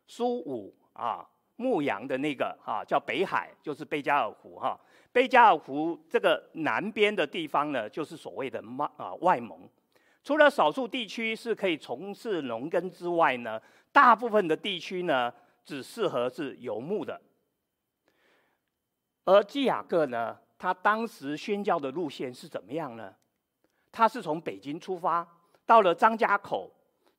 [0.08, 1.24] 苏武啊
[1.58, 4.80] 牧羊的那个啊叫北海，就是贝加尔湖哈。
[5.12, 9.70] 贝加尔湖这个南边的地方呢，就是所谓的外啊外蒙。
[10.24, 13.60] 除了少数地区是可以从事农耕之外呢，
[13.91, 15.34] 大部分的地区呢，
[15.65, 17.21] 只适合是游牧的。
[19.25, 23.13] 而基雅各呢，他当时宣教的路线是怎么样呢？
[23.91, 25.27] 他是从北京出发，
[25.65, 26.71] 到了张家口，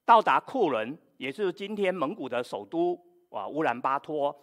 [0.04, 2.98] 到达库伦，也是今天蒙古的首都
[3.30, 4.34] 啊乌兰巴托，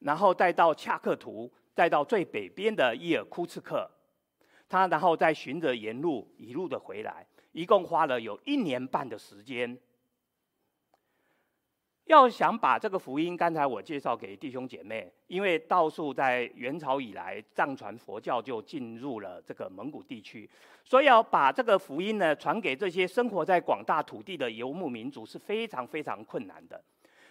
[0.00, 3.90] 然后再到恰克图，再到最北边的伊尔库茨克，
[4.68, 7.26] 他然后再循着沿路一路的回来。
[7.52, 9.78] 一共花了有一年半的时间。
[12.06, 20.48] 要想把这个福音，刚才我介绍给弟兄姐妹，因为道术在元朝以来，藏传佛教就进入了这个蒙古地区，
[20.84, 26.82] 所以要把这个福音呢传给这些生活在广大土地的游牧民族是非常非常困难的。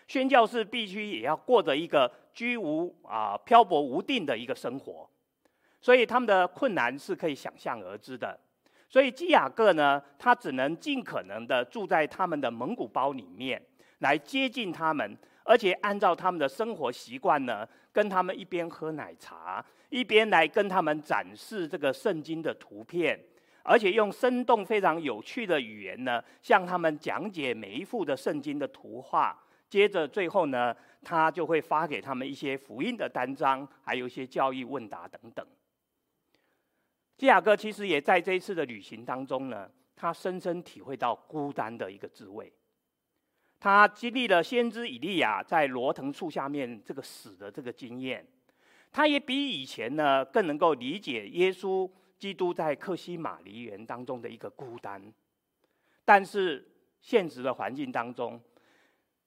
[0.08, 5.08] 宣教士必须也要过着一个居无啊漂泊无定的一个生活，
[5.82, 8.40] 所以他们的困难是可以想象而知的。
[8.90, 13.62] 所以基雅各呢，他只能尽可能的住在他们的蒙古包里面，
[14.02, 23.20] 来接近他们，而且按照他们的生活习惯呢，跟他们一边喝奶茶，一边来跟他们展示这个圣经的图片，
[23.64, 29.38] 而且用生动非常有趣的语言呢，向他们讲解每一幅的圣经的图画。
[29.70, 35.46] 接着最后呢，他就会发给他们一些福音的单张，还有一些教育问答等等。
[37.18, 42.52] 基雅哥其实也在这一次的旅行当中呢，他深深体会到孤单的一个滋味。
[43.62, 48.26] 他经历了先知以利亚在罗腾树下面这个死的这个经验，
[48.92, 51.88] 他也比以前呢更能够理解耶稣
[52.18, 55.00] 基督在克西马尼园当中的一个孤单。
[56.04, 56.68] 但是
[57.02, 58.42] 现实的环境当中，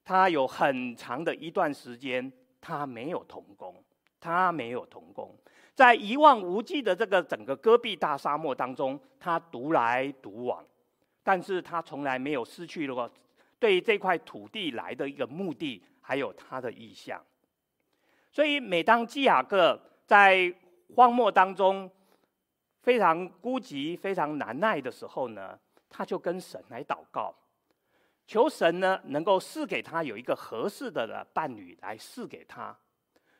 [0.03, 2.29] 他有很长的一段时间
[2.59, 3.81] 他没有同工，
[4.19, 5.33] 他没有同工，
[5.73, 10.61] 在一望无际的这个整个戈壁大沙漠当中，他独来独往。
[11.23, 13.09] 但是他从来没有失去过
[13.59, 17.23] 对这块土地来的一个目的，还有他的意向。
[18.31, 20.53] 所以每当基雅各在
[20.95, 21.89] 荒漠当中
[22.81, 25.57] 非常孤寂、非常难耐的时候呢，
[25.89, 27.33] 他就跟神来祷告，
[28.27, 32.77] 求神呢能够赐给他有一个合适的的伴侣来赐给他。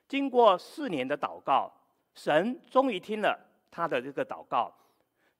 [0.08, 1.72] 经过四年的祷告，
[2.14, 3.38] 神终于听了
[3.70, 4.74] 他的这个祷告。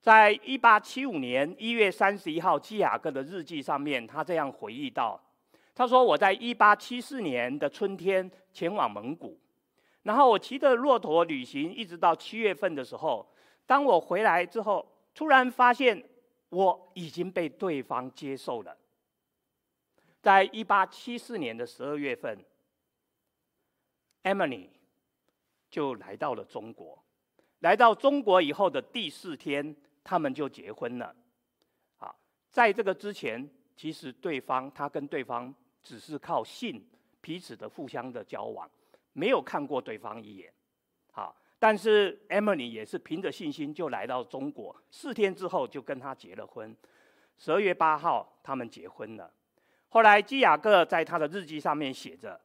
[0.06, 5.20] 在一八七五年一月三十一号，基雅各的日记上面，他这样回忆道
[5.74, 9.36] ：“他说，我在一八七四年的春天前往蒙古，
[10.04, 13.28] 然后我骑着骆驼旅行，一直到七月份的时候，
[13.66, 16.00] 当我回来之后，突然发现
[16.50, 18.76] 我已经被对方接受了。
[20.22, 22.38] 在一八七四年的十二月份
[24.22, 24.68] ，Emily
[25.68, 26.96] 就来到了中国。
[27.58, 29.74] 来到中国以后的第四天。”
[30.08, 31.12] 他们就结婚了，
[31.98, 32.14] 啊，
[32.52, 35.52] 在这个之前，其实对方他跟对方
[35.82, 36.80] 只是靠信
[37.20, 38.70] 彼此的互相的交往，
[39.12, 40.52] 没有看过对方一眼，
[41.10, 46.72] 好，但是 Emily 也是凭着信心就来到中国，四天之后就跟他结了婚，
[47.36, 49.28] 十二月八号他们结婚了。
[49.88, 52.40] 后来基雅各在他的日记上面写着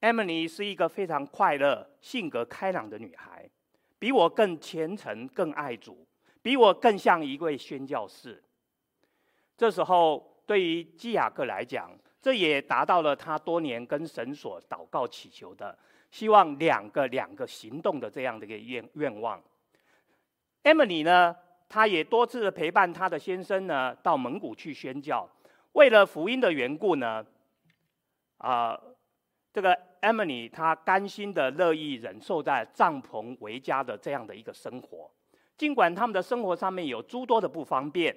[0.00, 3.50] ，Emily 是一个非常快乐、性格开朗的女孩，
[3.98, 6.06] 比我更虔诚、更爱主。
[6.44, 8.44] 比我更像一位宣教士。
[9.56, 11.90] 这时候，对于基雅各来讲，
[12.20, 15.74] 这也达到了他多年跟神所祷告祈求的，
[16.10, 19.42] 希望两个两个行动的这样的一个愿愿望。
[20.64, 21.34] Emily 呢，
[21.66, 25.26] 她也多次陪伴她的先生呢到蒙古去宣教，
[25.72, 27.24] 为了福音的缘故呢，
[28.36, 28.78] 啊、
[29.50, 35.10] 这个 Emily 她甘心的乐意忍受在帐篷为家的这样的一个生活。
[35.56, 38.14] 尽管他们的生活上面有诸多的不方便，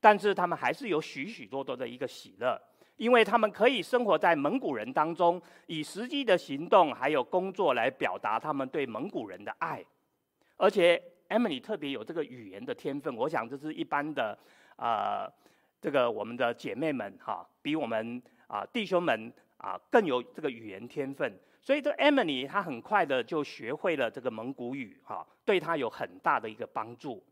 [0.00, 2.60] 但是他们还是有许许多多的一个喜乐，
[2.96, 9.84] 因为他们可以生活在蒙古人当中，以实际的行动还有工作来表达他们对蒙古人的爱。
[10.56, 14.36] 而且 Emily 特别有这个语言的天分，我想这是一般的、
[14.76, 15.30] 呃，
[15.80, 21.32] 这个我们的姐妹们哈，比我们啊、弟兄们啊更有这个语言天分。
[21.62, 27.24] 所以这 Emily 她很快的就学会了这个蒙古语，哈，对她有很大的一个帮助。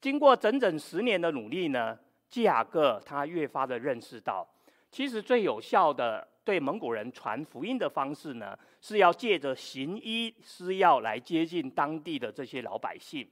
[0.00, 1.96] 经过整整十年的努力呢，
[2.28, 4.48] 基雅各他越发的认识到，
[4.90, 13.28] 其实最有效的对蒙古人传福音的方式呢，是要借着行医施药来接近当地的这些老百姓。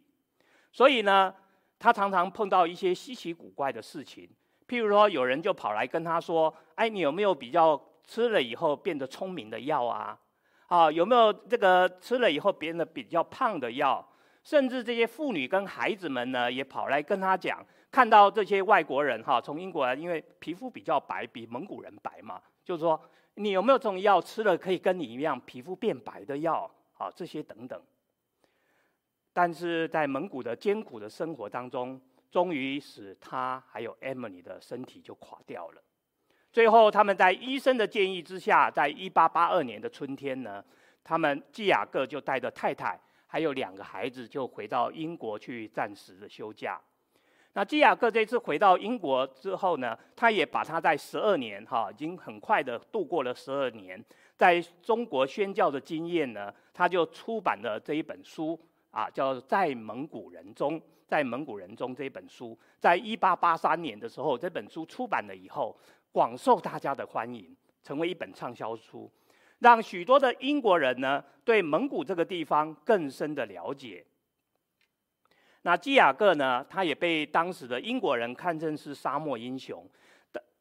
[0.71, 1.35] 所以呢，
[1.79, 4.29] 他常常碰到一些稀奇古怪的事情，
[4.69, 10.17] 譬如说有人就跑来跟他说：“哎，你有没有比较吃了以后变得聪明的药啊？”
[10.69, 14.07] 啊，有没有这个吃了以后变得比较胖的药？
[14.45, 22.99] 甚至这些妇女跟孩子们呢，也跑来跟他讲，看到这些外国人哈，从英国来，因为皮肤比较白，比蒙古人白嘛，就是说
[23.35, 26.71] 你有没有这种药吃了可以跟你一样皮肤变白的药？
[26.97, 27.81] 啊，这些等等。
[29.33, 32.01] 但是在蒙古的艰苦的生活当中，
[32.31, 35.83] 终于使他还有 Emily 的身体就垮掉了。
[36.51, 40.65] 最后，他们在医生的建议之下，在一八八二年的春天呢，
[41.05, 46.81] 他们基雅各就带着太太还有两个孩子，就回到英国去暂时的休假。
[47.53, 54.03] 那基雅各这次回到英国之后呢，他也把他在十二年哈，已经很快的度过了十二年，
[54.35, 58.59] 在中国宣教的经验呢，他就出版了这一本书
[58.91, 60.81] 啊，叫《在蒙古人中》。
[61.09, 65.75] 在蒙古人中这本书，在一八八三年的时候，这本书出版了以后。
[66.13, 69.11] 广受大家的欢迎，成为一本畅销书，
[69.59, 74.05] 让许多的英国人呢对蒙古这个地方更深的了解。
[75.63, 79.87] 那基雅各呢，他也被当时的英国人看成是沙漠英雄，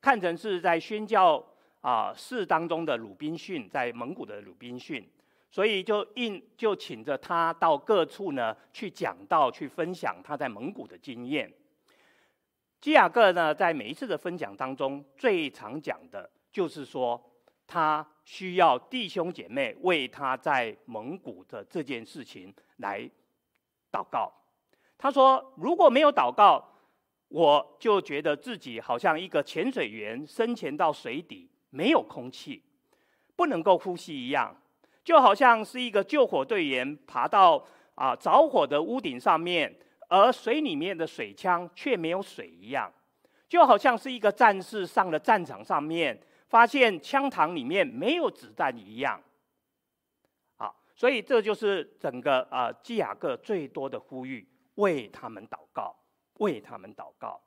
[0.01, 1.41] 看成是在宣教
[1.81, 5.07] 啊士当中的鲁滨逊，在蒙古的鲁滨逊，
[5.49, 11.51] 所以就应就请着他到各处呢去讲道，去分享他在蒙古的经验。
[12.79, 17.21] 基雅各呢，在每一次的分享当中，最常讲的就是说，
[17.65, 23.09] 他需要弟兄姐妹为他在蒙古的这件事情来
[23.91, 24.31] 祷告。
[24.97, 26.63] 他说，如果没有祷告，
[27.29, 32.63] 我就觉得自己好像一个潜水员深潜到水底，没有空气，
[33.35, 34.55] 不能够呼吸一样，
[35.03, 37.63] 就好像是一个救火队员爬到
[37.95, 39.75] 啊着火的屋顶上面，
[40.07, 42.91] 而水里面的水枪却没有水一样，
[43.47, 49.21] 就好像是一个战士上了战场上面，发现枪膛里面没有子弹一样。
[50.57, 55.95] 啊，所以这就是整个啊基雅各最多的呼吁，为他们祷告。
[56.39, 57.41] 为他们祷告。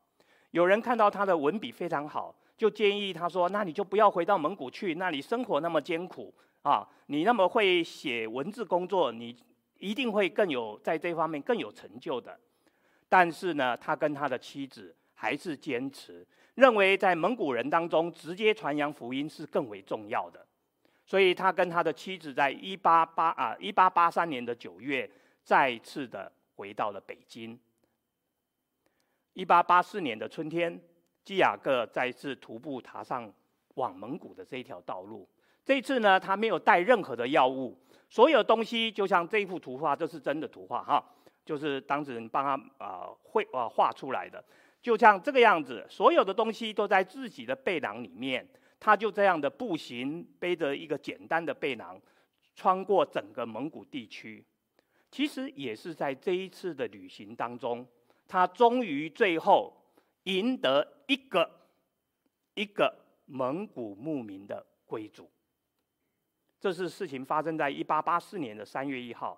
[0.51, 6.85] 有人看到他的文笔非常好，就建议他说：“那你就不要回到蒙古去，那里生活那么艰苦啊！
[7.07, 9.37] 你那么会写文字工作，你
[9.79, 12.37] 一定会更有在这方面更有成就的。”
[13.11, 20.47] 但是呢，他跟他的妻子还是坚持，认为在蒙古人当中直接传扬福音是更为重要的。
[21.05, 25.11] 所以他跟他的妻子在一八八啊一八八三年的九月，
[25.43, 27.59] 再次的回到了北京。
[29.33, 30.81] 一八八四年的春天，
[31.25, 33.33] 基雅各再次徒步踏上
[33.75, 35.29] 往蒙古的这一条道路。
[35.65, 37.77] 这次呢，他没有带任何的药物，
[38.09, 41.05] 所有东西就像这一幅图画，这是真的图画哈，
[41.51, 44.41] 就是当事人帮他啊绘啊画出来的，
[44.81, 48.49] 就像这个样子，所有的东西都在自己的背囊里面。
[48.79, 52.01] 他就这样的步行，背着一个简单的背囊，
[52.55, 54.45] 穿过整个蒙古地区。
[55.11, 57.85] 其实也是在这一次的旅行当中。
[58.29, 59.75] 他终于最后
[60.23, 61.51] 赢得一个
[62.55, 62.97] 一个
[63.27, 65.29] 蒙古牧民的归主。
[66.61, 69.37] 这是事情发生在一八八四年的三月一号。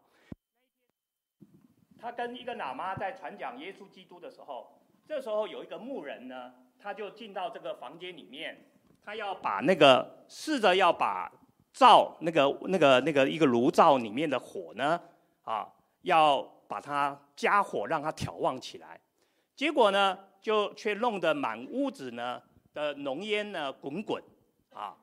[2.03, 8.67] 他跟一个喇嘛在传讲耶稣基督的时候，这时候有一个牧人呢，他就进到这个房间里面，
[9.05, 11.33] 他要把那个试着要把
[11.73, 15.01] 灶那个那个那个一个炉灶里面的火呢，
[15.45, 15.73] 啊，
[16.03, 16.51] 要。
[16.73, 18.99] 把它加火，让它挑旺起来，
[19.55, 22.43] 结果呢，就却弄得满屋子呢
[22.73, 24.23] 的浓烟呢滚滚
[24.73, 24.97] 啊！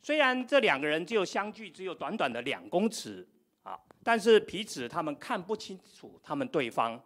[0.00, 3.26] 虽然这两个人就相距只有短短的两公尺，
[4.08, 6.98] 但是彼此他们看不清楚他们对方。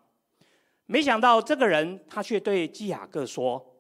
[0.87, 3.75] 没想到这个人他却对基雅各说：“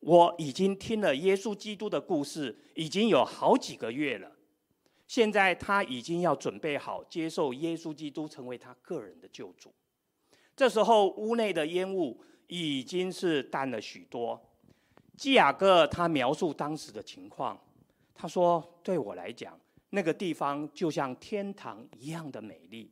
[0.00, 4.32] 我已经听了耶稣基督的故事，已经有好几个月了。”
[5.06, 9.72] 现在他已经要准备好接受耶稣基督成为他个人的救主。
[10.56, 14.42] 这时候屋内的烟雾已经是淡了许多。
[15.16, 17.56] 基雅各他描述当时的情况，
[18.12, 19.56] 他说：“对我来讲，
[19.90, 22.90] 那个地方就像天堂一样的美丽，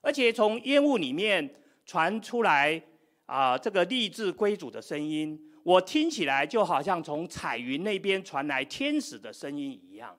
[0.00, 1.54] 而且从烟雾里面
[1.86, 2.82] 传出来
[3.26, 10.18] 啊，这个立志归主的声音，我听起来就好像从彩云那边传来天使的声音一样。”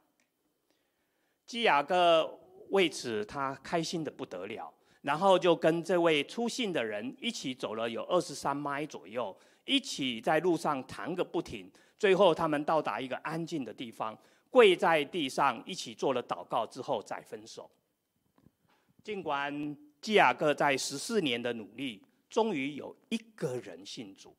[1.46, 2.40] 基雅各
[2.70, 4.72] 为此他开心的不得了，
[5.02, 9.36] 然后就跟这位出信的人一起走了有二十三迈左右，
[9.66, 11.70] 一起在路上谈个不停。
[11.98, 14.18] 最后他们到达一个安静的地方，
[14.50, 17.70] 跪在地上一起做了祷告之后再分手。
[19.04, 24.36] 尽管基雅各在十四年的努力，终于有一个人信主，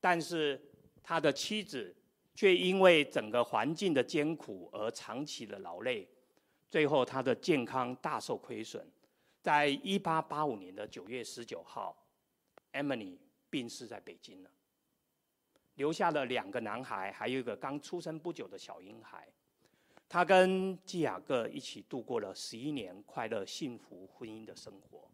[0.00, 0.60] 但是
[1.02, 1.94] 他的妻子。
[2.32, 6.08] 却因为整个环境的艰苦而长期的劳累，
[6.70, 8.88] 最后他的健康大受亏损。
[9.42, 11.94] 在一八八五年的九月十九号
[12.72, 13.18] ，Emily
[13.50, 14.50] 病逝在北京了，
[15.80, 19.26] 留下了两个男孩，还有一个刚出生不久的小婴孩。
[20.10, 25.10] 他跟基雅各一起度过了十一年快乐幸福婚姻的生活。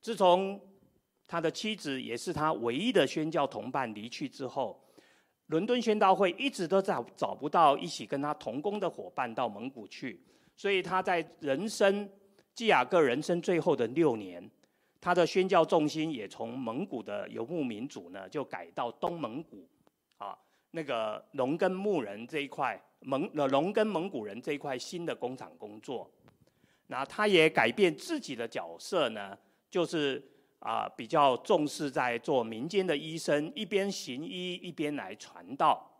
[0.00, 0.58] 自从
[1.28, 4.82] 他的妻子也是他唯一的宣教同伴离去之后，
[5.48, 10.18] 伦敦宣道会一直都找找不到一起跟他同工的伙伴到蒙古去，
[10.56, 12.08] 所以他在人生
[12.54, 14.50] 基雅各人生最后的六年，
[15.02, 19.68] 他的宣教重心也从蒙古的游牧民族呢，就改到东蒙古，
[20.16, 20.38] 啊，
[20.70, 26.10] 那个农耕牧人这一块蒙呃农耕蒙古人这一块新的工厂工作，
[26.86, 29.36] 那他也改变自己的角色呢，
[29.68, 30.26] 就是。
[30.64, 35.90] 啊，比较重视在做民间的医生，一边行医一边来传道。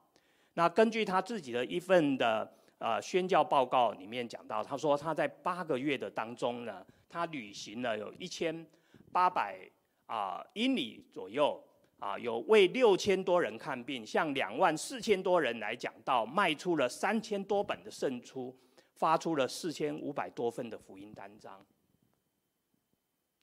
[0.54, 2.48] 那根据他自己的一份的
[2.78, 8.64] 呃宣教报告里面讲到，他说他在八个月的当中呢，他旅行了有一千
[9.12, 9.70] 八百
[10.06, 11.62] 啊英里左右
[11.98, 18.58] 啊，有为六千多人看病，向两万四千多人来讲道，卖出了三千多本的圣书，
[18.94, 21.64] 发出了四千五百多份的福音单张。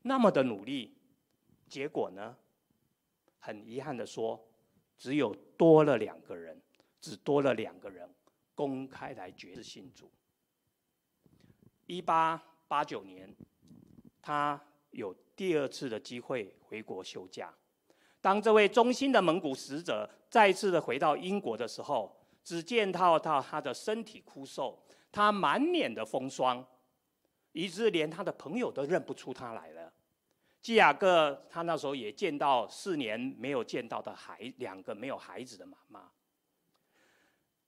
[0.01, 0.95] 那么的努力。
[1.69, 2.35] 结果呢？
[3.37, 4.43] 很遗憾的说，
[4.97, 6.59] 只有多了两个人，
[6.99, 8.09] 只多了两个人
[8.55, 10.11] 公开来决志信主。
[11.85, 13.31] 一八八九年，
[14.19, 14.59] 他
[14.89, 17.53] 有第二次的机会回国休假。
[18.19, 22.13] 当这位忠心的蒙古使者再次的回到英国的时候，
[22.43, 24.77] 只见到他他的身体枯瘦，
[25.09, 26.67] 他满脸的风霜，
[27.53, 29.93] 以致连他的朋友都认不出他来了。
[30.61, 36.11] 基亚各他那时候也见到四年没有见到的孩两个没有孩子的妈妈，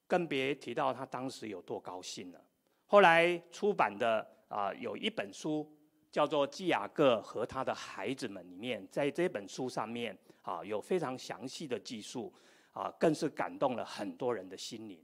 [0.08, 2.46] 更别提到他当时有多高兴了。
[2.88, 5.74] 后来出版的啊、有一本书
[6.12, 12.34] 叫做《济亚各和他的孩子们》里面，在这本书上面啊、有非常详细的记述
[12.74, 15.02] 啊、更是感动了很多人的心灵。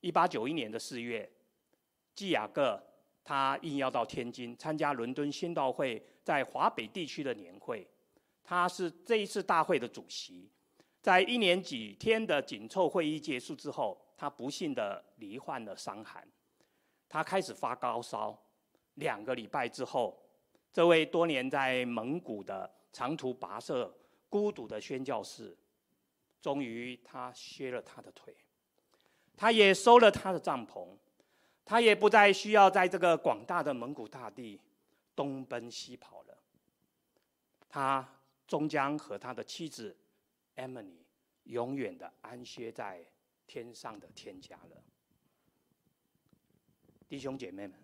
[0.00, 1.30] 一八九一年的四月，
[2.14, 2.82] 济亚各
[3.22, 7.86] 他应邀到天津参加伦敦宣道会在华北地区的年会，
[8.42, 10.50] 他是这一次大会的主席。
[11.02, 16.26] 在一年几天的紧凑会议结束之后，他不幸的罹患了伤寒。
[17.08, 18.38] 他开始发高烧，
[19.00, 20.22] 两个礼拜之后，
[20.72, 23.92] 这位多年在蒙古的长途跋涉、
[24.28, 25.56] 孤独的宣教士，
[26.40, 28.32] 终于他歇了他的腿，
[29.36, 30.96] 他也收了他的帐篷，
[31.64, 34.60] 他也不再需要在这个广大的蒙古大地
[35.16, 36.38] 东奔西跑了。
[37.68, 38.08] 他
[38.46, 39.96] 终将和他的妻子
[40.56, 40.98] Emily
[41.44, 43.04] 永远的安歇在
[43.46, 44.82] 天上的天家了。
[47.08, 47.74] 弟兄姐妹们，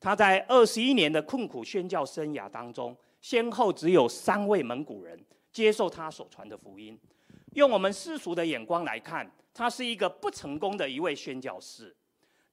[0.00, 5.18] 他在二十一年的困苦宣教生涯当中，先后只有三位蒙古人
[5.52, 6.98] 接受他所传的福音。
[7.52, 11.94] 用我们世俗的眼光来看，他是一个不成功的一位宣教士。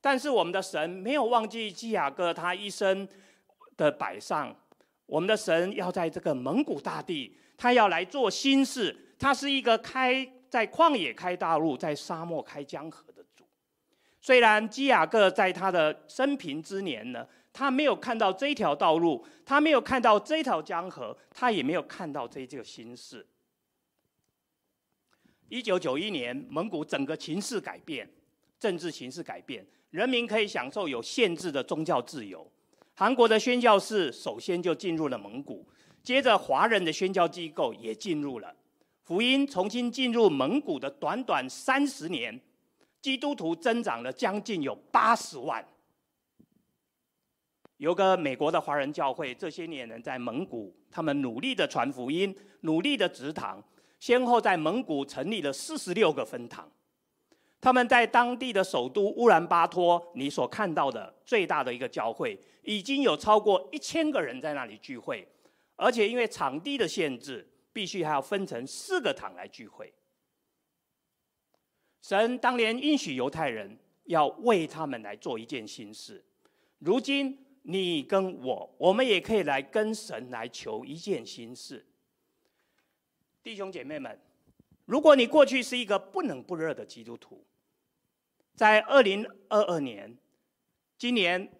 [0.01, 3.07] 但是我们的神没有忘记基亚各他一生
[3.77, 4.55] 的摆上。
[5.05, 9.15] 我们的神要在这个蒙古大地，他要来做新事。
[9.17, 13.45] 他是一个开在旷野开大路，在沙漠开江河的主。
[14.19, 17.25] 虽然基亚各在他的生平之年呢，
[17.57, 23.25] 他没有看到这条道路，他没有看到这条江河，他也没有看到这这个新事。
[25.49, 28.07] 一九九一年，蒙古整个情势改变，
[28.59, 32.47] 政治形势改变，人民可以享受有限制的宗教自由。
[32.93, 35.67] 韩国的宣教士首先就进入了蒙古，
[36.03, 38.55] 接着华人的宣教机构也进入了，
[39.03, 42.39] 福音重新进入蒙古的短短三十年。
[43.01, 45.65] 基督徒增长了将近有八十万。
[47.77, 53.63] 有个美国的华人教会，这些年人在蒙古，他们努力的传福音，努力的植堂，
[53.99, 56.71] 先后在蒙古成立了四十六个分堂。
[57.61, 65.27] 他们在当地的首都乌兰巴托，你所看到的最大的一个教会，已经有超过一千个人在那里聚会，
[65.75, 69.93] 而且因为场地的限制，必须还要分成四个堂来聚会。
[72.01, 76.23] 神当年应许犹太人要为他们来做一件新事，
[76.79, 77.37] 如今
[77.69, 81.85] 你跟我，我们也可以来跟神来求一件心事。
[83.43, 84.17] 弟兄姐妹们，
[84.85, 87.43] 如果你过去是一个不冷不热的基督徒，
[88.55, 90.17] 在二零二二年，
[90.97, 91.51] 今年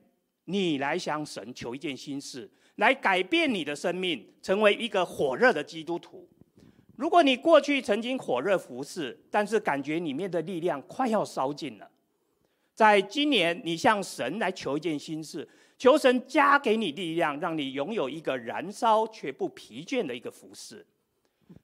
[0.45, 6.25] 你来向神求一件心事，来改变你的生命，成为一个火热的基督徒。
[6.95, 11.91] 如果你过去曾经火热服侍，但是感觉里面的力量快要烧尽了，
[12.73, 15.45] 在今年你向神来求一件心事，
[15.78, 20.86] 求神加给你力量，让你拥有一个燃烧却不疲倦的一个服侍。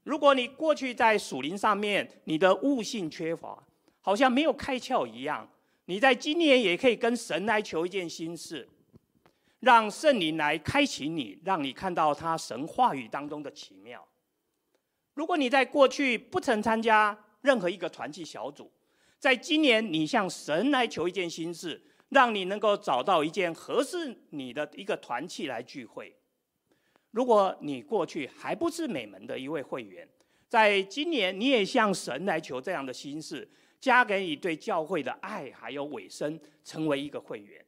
[0.04, 3.62] 如果你过去在属灵上面你的悟性缺乏，
[4.02, 5.50] 好像没有开窍一样，
[5.86, 8.70] 你在今年也可以跟神来求一件心事，
[9.60, 14.06] 让圣灵来开启你，让你看到他神话语当中的奇妙。
[15.16, 18.72] 如果你在过去不曾参加任何一个团契小组，
[19.20, 21.82] 在今年你向神来求一件心事，
[22.14, 26.16] 让你能够找到一件合适你的一个团契来聚会。
[27.12, 30.08] 如果你过去还不是美门的一位会员，
[30.48, 33.48] 在今年你也向神来求这样的心事，
[33.80, 37.64] 加给你对教会的爱还有委身，成为一个会员。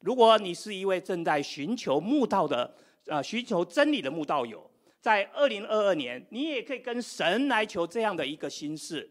[0.00, 2.72] 如果你是一位正在寻求慕道的，
[3.06, 4.70] 呃，寻求真理的慕道友。
[5.00, 9.08] 在二零二二年，你也可以跟神来求这样的一个心事，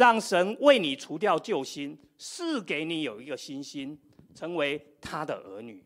[0.00, 3.98] 让神为你除掉旧心，赐给你有一个新心，
[4.34, 5.84] 成为他的儿女。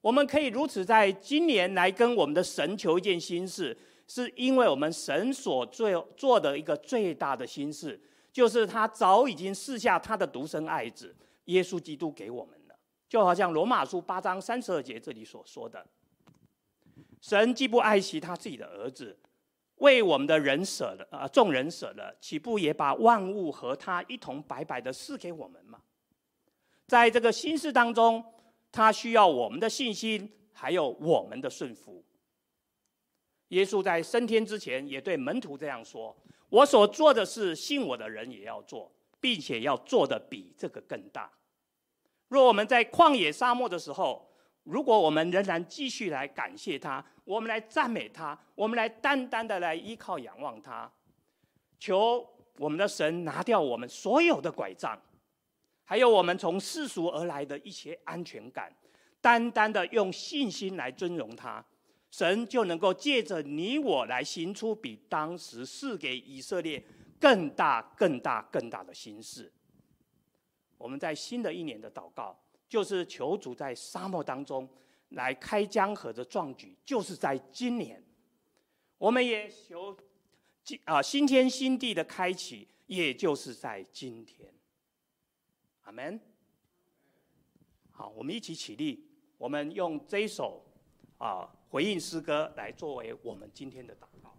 [0.00, 8.00] 我们可以如此在今年来跟我们的神求一件心事，是因为我们神所做做的一个最大的心事，
[8.32, 11.12] 就是他早已经赐下他的独生爱子
[11.46, 15.84] 耶稣基督给我们了，就好像罗马书八章三十二节这里所说的。
[17.20, 19.18] 神既不爱惜他自己的儿子，
[19.78, 25.80] 为我们的人舍了啊，众人舍了，岂不也把万物和他一同白白的赐给我们吗？
[26.86, 28.24] 在这个新事当中，
[28.72, 32.04] 他需要我们的信心，还有我们的顺服。
[33.48, 36.16] 耶稣在升天之前也对门徒这样说
[36.50, 41.30] ：“我所做的事，信我的人也要做，并且要做得比这个更大。”
[42.28, 44.30] 若我们在旷野沙漠的时候，
[44.68, 50.90] 如果我们仍然继续来感谢他，我们来赞美他，我们来单单的来依靠仰望他，
[51.78, 55.00] 求我们的神拿掉我们所有的拐杖，
[55.84, 58.70] 还有我们从世俗而来的一些安全感，
[59.22, 61.64] 单单的用信心来尊荣他，
[62.10, 66.84] 神就能够借着你我来行出比当时赐给以色列
[67.18, 69.50] 更大、更大、更大的心事。
[70.76, 72.38] 我们在新的一年的祷告，
[72.68, 74.68] 就是求主在沙漠当中
[75.10, 78.02] 来开江河的壮举，就是在今年。
[78.98, 79.96] 我们也求
[80.84, 84.52] 啊新天新地的开启，也就是在今天。
[85.82, 86.20] 阿门。
[87.90, 89.08] 好，我们一起起立，
[89.38, 90.64] 我们用这一首
[91.16, 94.34] 啊回应诗歌来作为我们今天的祷告。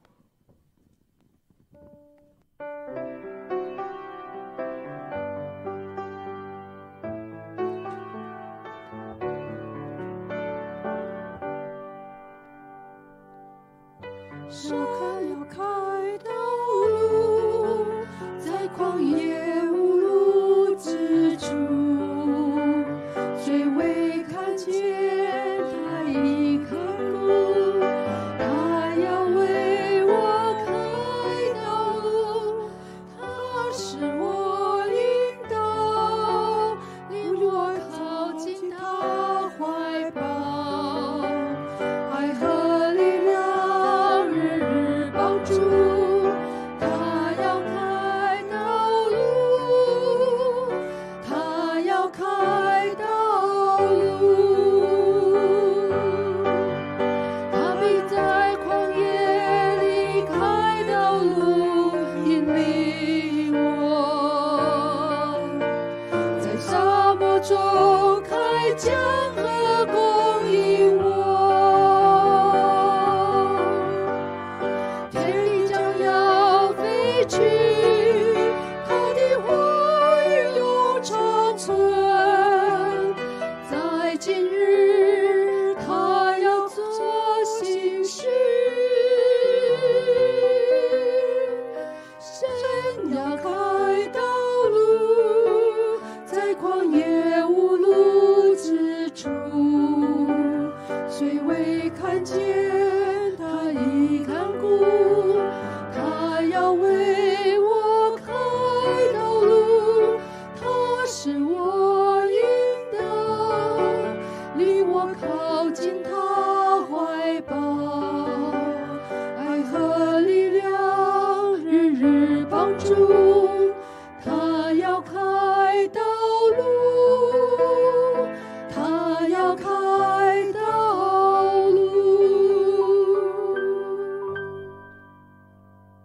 [14.61, 15.08] 时刻